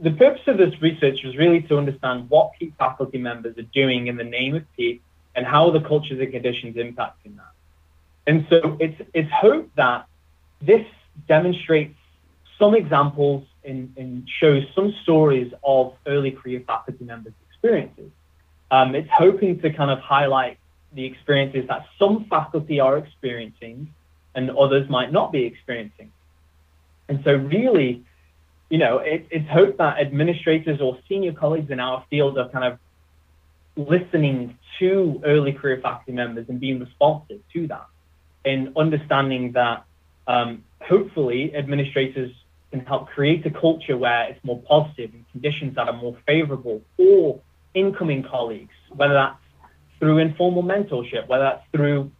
the 0.00 0.10
purpose 0.12 0.42
of 0.46 0.58
this 0.58 0.80
research 0.80 1.22
was 1.24 1.36
really 1.36 1.62
to 1.62 1.78
understand 1.78 2.30
what 2.30 2.52
PETE 2.58 2.72
faculty 2.78 3.18
members 3.18 3.56
are 3.58 3.68
doing 3.74 4.06
in 4.06 4.16
the 4.16 4.24
name 4.24 4.54
of 4.54 4.64
PETE 4.76 5.00
and 5.34 5.46
how 5.46 5.70
the 5.70 5.80
cultures 5.80 6.20
and 6.20 6.32
conditions 6.32 6.76
impacting 6.76 7.36
that. 7.36 7.52
And 8.26 8.46
so 8.48 8.76
it's, 8.80 9.00
it's 9.14 9.30
hoped 9.30 9.74
that 9.76 10.06
this 10.60 10.86
demonstrates 11.26 11.96
some 12.58 12.74
examples 12.74 13.46
and, 13.64 13.92
and 13.96 14.28
shows 14.28 14.64
some 14.74 14.94
stories 15.02 15.52
of 15.64 15.94
early 16.06 16.30
career 16.30 16.62
faculty 16.66 17.04
members' 17.04 17.32
experiences. 17.48 18.10
Um, 18.70 18.94
it's 18.94 19.08
hoping 19.10 19.60
to 19.60 19.72
kind 19.72 19.90
of 19.90 19.98
highlight 19.98 20.58
the 20.92 21.04
experiences 21.04 21.66
that 21.68 21.86
some 21.98 22.26
faculty 22.26 22.80
are 22.80 22.96
experiencing 22.98 23.92
and 24.34 24.50
others 24.50 24.88
might 24.88 25.12
not 25.12 25.32
be 25.32 25.44
experiencing. 25.44 26.12
And 27.08 27.22
so, 27.24 27.34
really, 27.34 28.04
you 28.70 28.78
know, 28.78 28.98
it, 28.98 29.26
it's 29.30 29.48
hoped 29.50 29.78
that 29.78 29.98
administrators 29.98 30.80
or 30.80 30.96
senior 31.08 31.32
colleagues 31.32 31.70
in 31.70 31.80
our 31.80 32.04
field 32.08 32.38
are 32.38 32.48
kind 32.48 32.72
of 32.72 32.78
listening 33.76 34.56
to 34.78 35.20
early 35.24 35.52
career 35.52 35.80
faculty 35.82 36.12
members 36.12 36.46
and 36.48 36.60
being 36.60 36.78
responsive 36.78 37.40
to 37.52 37.66
that 37.66 37.86
and 38.44 38.76
understanding 38.76 39.52
that 39.52 39.84
um, 40.26 40.64
hopefully 40.80 41.54
administrators 41.54 42.30
can 42.70 42.80
help 42.80 43.08
create 43.08 43.44
a 43.44 43.50
culture 43.50 43.96
where 43.96 44.30
it's 44.30 44.42
more 44.44 44.62
positive 44.62 45.12
and 45.12 45.24
conditions 45.32 45.74
that 45.74 45.88
are 45.88 45.96
more 45.96 46.16
favorable 46.24 46.80
for 46.96 47.40
incoming 47.74 48.22
colleagues, 48.22 48.74
whether 48.94 49.14
that's 49.14 49.36
through 49.98 50.18
informal 50.18 50.62
mentorship, 50.62 51.26
whether 51.26 51.44
that's 51.44 51.64
through 51.72 52.10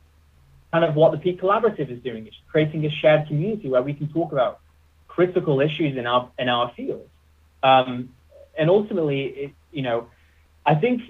kind 0.72 0.84
of 0.84 0.94
what 0.94 1.12
the 1.12 1.18
Peak 1.18 1.40
Collaborative 1.40 1.90
is 1.90 2.02
doing, 2.02 2.26
it's 2.26 2.36
creating 2.50 2.84
a 2.84 2.90
shared 2.90 3.26
community 3.28 3.68
where 3.68 3.82
we 3.82 3.94
can 3.94 4.12
talk 4.12 4.32
about 4.32 4.60
critical 5.14 5.60
issues 5.60 5.96
in 5.96 6.06
our 6.06 6.30
in 6.38 6.48
our 6.48 6.72
field. 6.76 7.08
Um, 7.62 8.10
and 8.58 8.70
ultimately, 8.70 9.20
it, 9.44 9.52
you 9.72 9.82
know, 9.82 10.08
I 10.64 10.74
think 10.76 11.02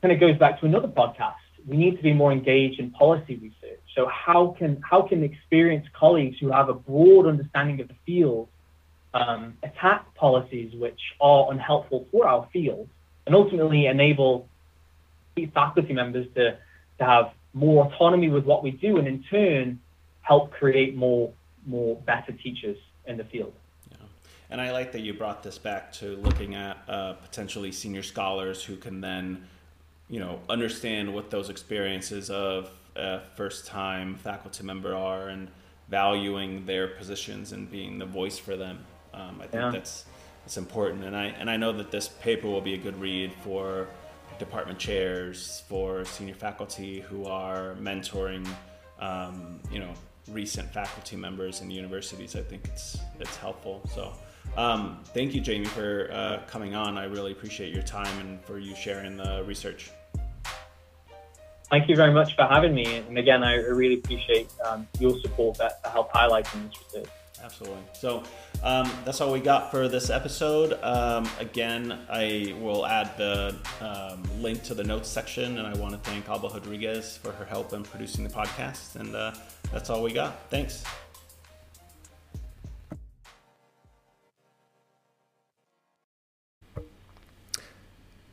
kind 0.00 0.12
of 0.12 0.20
goes 0.20 0.36
back 0.38 0.60
to 0.60 0.66
another 0.66 0.88
podcast. 0.88 1.34
We 1.66 1.76
need 1.76 1.96
to 1.96 2.02
be 2.02 2.12
more 2.12 2.32
engaged 2.32 2.78
in 2.80 2.90
policy 2.90 3.36
research. 3.36 3.80
So 3.96 4.06
how 4.06 4.54
can 4.58 4.82
how 4.88 5.02
can 5.02 5.22
experienced 5.22 5.92
colleagues 5.92 6.36
who 6.40 6.50
have 6.50 6.68
a 6.68 6.74
broad 6.74 7.26
understanding 7.26 7.80
of 7.80 7.88
the 7.88 7.98
field 8.06 8.48
um, 9.14 9.56
attack 9.62 10.14
policies 10.14 10.74
which 10.74 11.00
are 11.20 11.50
unhelpful 11.52 12.06
for 12.10 12.26
our 12.26 12.48
field, 12.52 12.88
and 13.26 13.34
ultimately 13.34 13.86
enable 13.86 14.48
faculty 15.54 15.94
members 15.94 16.26
to 16.34 16.56
to 16.98 17.04
have 17.04 17.32
more 17.54 17.86
autonomy 17.86 18.28
with 18.28 18.44
what 18.44 18.62
we 18.62 18.70
do, 18.70 18.98
and 18.98 19.06
in 19.08 19.22
turn 19.24 19.80
help 20.22 20.52
create 20.52 20.94
more 20.96 21.32
more 21.66 21.96
better 21.96 22.32
teachers 22.32 22.78
in 23.06 23.16
the 23.16 23.24
field. 23.24 23.52
Yeah. 23.90 23.96
And 24.50 24.60
I 24.60 24.72
like 24.72 24.92
that 24.92 25.00
you 25.00 25.14
brought 25.14 25.42
this 25.42 25.58
back 25.58 25.92
to 25.94 26.16
looking 26.16 26.54
at 26.54 26.78
uh, 26.88 27.14
potentially 27.14 27.72
senior 27.72 28.02
scholars 28.02 28.62
who 28.62 28.76
can 28.76 29.00
then, 29.00 29.46
you 30.08 30.20
know, 30.20 30.40
understand 30.48 31.12
what 31.12 31.30
those 31.30 31.48
experiences 31.48 32.30
of 32.30 32.70
a 32.96 33.20
first 33.36 33.66
time 33.66 34.16
faculty 34.16 34.62
member 34.62 34.94
are 34.94 35.28
and 35.28 35.48
valuing 35.88 36.64
their 36.66 36.88
positions 36.88 37.52
and 37.52 37.70
being 37.70 37.98
the 37.98 38.06
voice 38.06 38.38
for 38.38 38.56
them. 38.56 38.84
Um, 39.14 39.36
I 39.40 39.46
think 39.46 39.62
yeah. 39.62 39.70
that's 39.70 40.04
that's 40.44 40.56
important. 40.56 41.04
And 41.04 41.16
I 41.16 41.26
and 41.26 41.50
I 41.50 41.56
know 41.56 41.72
that 41.72 41.90
this 41.90 42.08
paper 42.08 42.48
will 42.48 42.60
be 42.60 42.74
a 42.74 42.78
good 42.78 42.98
read 43.00 43.32
for 43.42 43.88
department 44.38 44.78
chairs, 44.78 45.62
for 45.68 46.04
senior 46.04 46.34
faculty 46.34 47.00
who 47.00 47.26
are 47.26 47.76
mentoring, 47.80 48.46
um, 48.98 49.60
you 49.70 49.78
know, 49.78 49.92
recent 50.28 50.72
faculty 50.72 51.16
members 51.16 51.60
in 51.60 51.70
universities. 51.70 52.36
I 52.36 52.42
think 52.42 52.64
it's 52.66 52.98
it's 53.20 53.36
helpful. 53.36 53.82
So. 53.94 54.12
Um, 54.56 54.98
thank 55.14 55.34
you, 55.34 55.40
Jamie, 55.40 55.64
for 55.64 56.10
uh, 56.12 56.42
coming 56.46 56.74
on. 56.74 56.98
I 56.98 57.04
really 57.04 57.32
appreciate 57.32 57.72
your 57.72 57.84
time 57.84 58.18
and 58.18 58.38
for 58.44 58.58
you 58.58 58.74
sharing 58.74 59.16
the 59.16 59.42
research. 59.46 59.90
Thank 61.70 61.88
you 61.88 61.96
very 61.96 62.12
much 62.12 62.36
for 62.36 62.44
having 62.44 62.74
me. 62.74 62.96
And 62.96 63.16
again, 63.16 63.42
I 63.42 63.54
really 63.54 63.94
appreciate 63.94 64.52
um, 64.66 64.86
your 64.98 65.18
support 65.20 65.56
that, 65.56 65.82
to 65.84 65.90
help 65.90 66.12
highlighting 66.12 66.68
this 66.68 66.78
research. 66.92 67.10
Absolutely. 67.42 67.82
So 67.94 68.22
um, 68.62 68.90
that's 69.06 69.20
all 69.22 69.32
we 69.32 69.40
got 69.40 69.70
for 69.70 69.88
this 69.88 70.10
episode. 70.10 70.78
Um, 70.82 71.26
again, 71.40 71.98
I 72.10 72.54
will 72.60 72.84
add 72.84 73.16
the 73.16 73.56
um, 73.80 74.22
link 74.42 74.62
to 74.64 74.74
the 74.74 74.84
notes 74.84 75.08
section, 75.08 75.58
and 75.58 75.66
I 75.66 75.72
want 75.78 75.92
to 75.92 76.10
thank 76.10 76.28
Alba 76.28 76.48
Rodriguez 76.48 77.16
for 77.16 77.32
her 77.32 77.44
help 77.46 77.72
in 77.72 77.84
producing 77.84 78.22
the 78.22 78.30
podcast. 78.30 78.96
And 78.96 79.16
uh, 79.16 79.32
that's 79.72 79.90
all 79.90 80.02
we 80.02 80.12
got. 80.12 80.48
Thanks. 80.50 80.84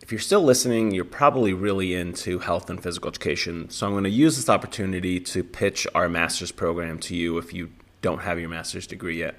If 0.01 0.13
you're 0.13 0.19
still 0.19 0.41
listening, 0.41 0.91
you're 0.91 1.05
probably 1.05 1.53
really 1.53 1.93
into 1.93 2.39
health 2.39 2.71
and 2.71 2.81
physical 2.81 3.09
education. 3.09 3.69
So 3.69 3.85
I'm 3.85 3.93
going 3.93 4.05
to 4.05 4.09
use 4.09 4.37
this 4.37 4.49
opportunity 4.49 5.19
to 5.19 5.43
pitch 5.43 5.85
our 5.93 6.09
master's 6.09 6.51
program 6.51 6.97
to 7.01 7.15
you 7.15 7.37
if 7.37 7.53
you 7.53 7.69
don't 8.01 8.21
have 8.21 8.39
your 8.39 8.49
master's 8.49 8.87
degree 8.87 9.19
yet. 9.19 9.35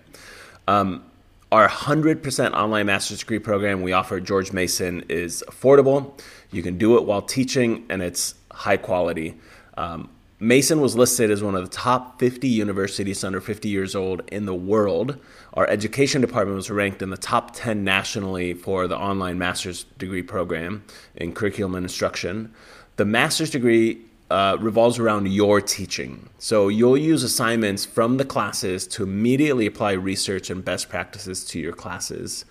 Um, 0.68 1.04
our 1.50 1.68
100% 1.68 2.52
online 2.52 2.86
master's 2.86 3.18
degree 3.18 3.40
program 3.40 3.82
we 3.82 3.92
offer 3.92 4.18
at 4.18 4.22
George 4.22 4.52
Mason 4.52 5.04
is 5.08 5.42
affordable. 5.48 6.16
You 6.52 6.62
can 6.62 6.78
do 6.78 6.96
it 6.96 7.04
while 7.04 7.22
teaching, 7.22 7.84
and 7.90 8.00
it's 8.00 8.36
high 8.52 8.76
quality. 8.76 9.34
Um, 9.76 10.08
Mason 10.42 10.80
was 10.80 10.96
listed 10.96 11.30
as 11.30 11.42
one 11.42 11.54
of 11.54 11.62
the 11.62 11.76
top 11.76 12.18
50 12.18 12.48
universities 12.48 13.22
under 13.24 13.42
50 13.42 13.68
years 13.68 13.94
old 13.94 14.22
in 14.32 14.46
the 14.46 14.54
world. 14.54 15.18
Our 15.52 15.68
education 15.68 16.22
department 16.22 16.56
was 16.56 16.70
ranked 16.70 17.02
in 17.02 17.10
the 17.10 17.18
top 17.18 17.50
10 17.52 17.84
nationally 17.84 18.54
for 18.54 18.88
the 18.88 18.96
online 18.96 19.36
master's 19.36 19.84
degree 19.98 20.22
program 20.22 20.82
in 21.14 21.34
curriculum 21.34 21.74
and 21.74 21.84
instruction. 21.84 22.54
The 22.96 23.04
master's 23.04 23.50
degree 23.50 24.00
uh, 24.30 24.56
revolves 24.58 24.98
around 24.98 25.28
your 25.28 25.60
teaching. 25.60 26.30
So 26.38 26.68
you'll 26.68 26.96
use 26.96 27.22
assignments 27.22 27.84
from 27.84 28.16
the 28.16 28.24
classes 28.24 28.86
to 28.88 29.02
immediately 29.02 29.66
apply 29.66 29.92
research 29.92 30.48
and 30.48 30.64
best 30.64 30.88
practices 30.88 31.44
to 31.46 31.60
your 31.60 31.74
classes. 31.74 32.46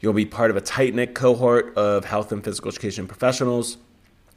You'll 0.00 0.12
be 0.12 0.26
part 0.26 0.50
of 0.50 0.58
a 0.58 0.60
tight 0.60 0.94
knit 0.94 1.14
cohort 1.14 1.74
of 1.74 2.04
health 2.04 2.32
and 2.32 2.44
physical 2.44 2.70
education 2.70 3.06
professionals 3.06 3.78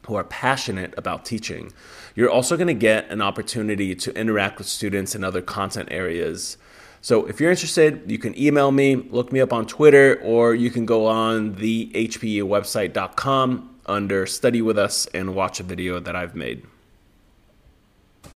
who 0.05 0.15
are 0.15 0.23
passionate 0.23 0.93
about 0.97 1.25
teaching. 1.25 1.71
You're 2.15 2.29
also 2.29 2.57
going 2.57 2.67
to 2.67 2.73
get 2.73 3.09
an 3.09 3.21
opportunity 3.21 3.95
to 3.95 4.13
interact 4.17 4.57
with 4.57 4.67
students 4.67 5.15
in 5.15 5.23
other 5.23 5.41
content 5.41 5.89
areas. 5.91 6.57
So 7.01 7.25
if 7.25 7.39
you're 7.39 7.51
interested, 7.51 8.09
you 8.09 8.17
can 8.17 8.37
email 8.39 8.71
me, 8.71 8.95
look 8.95 9.31
me 9.31 9.41
up 9.41 9.51
on 9.51 9.65
Twitter, 9.65 10.19
or 10.23 10.55
you 10.55 10.69
can 10.69 10.85
go 10.85 11.05
on 11.05 11.55
the 11.55 11.91
hpewebsite.com 11.93 13.69
under 13.85 14.25
study 14.25 14.61
with 14.61 14.77
us 14.77 15.05
and 15.07 15.35
watch 15.35 15.59
a 15.59 15.63
video 15.63 15.99
that 15.99 16.15
I've 16.15 16.35
made. 16.35 16.65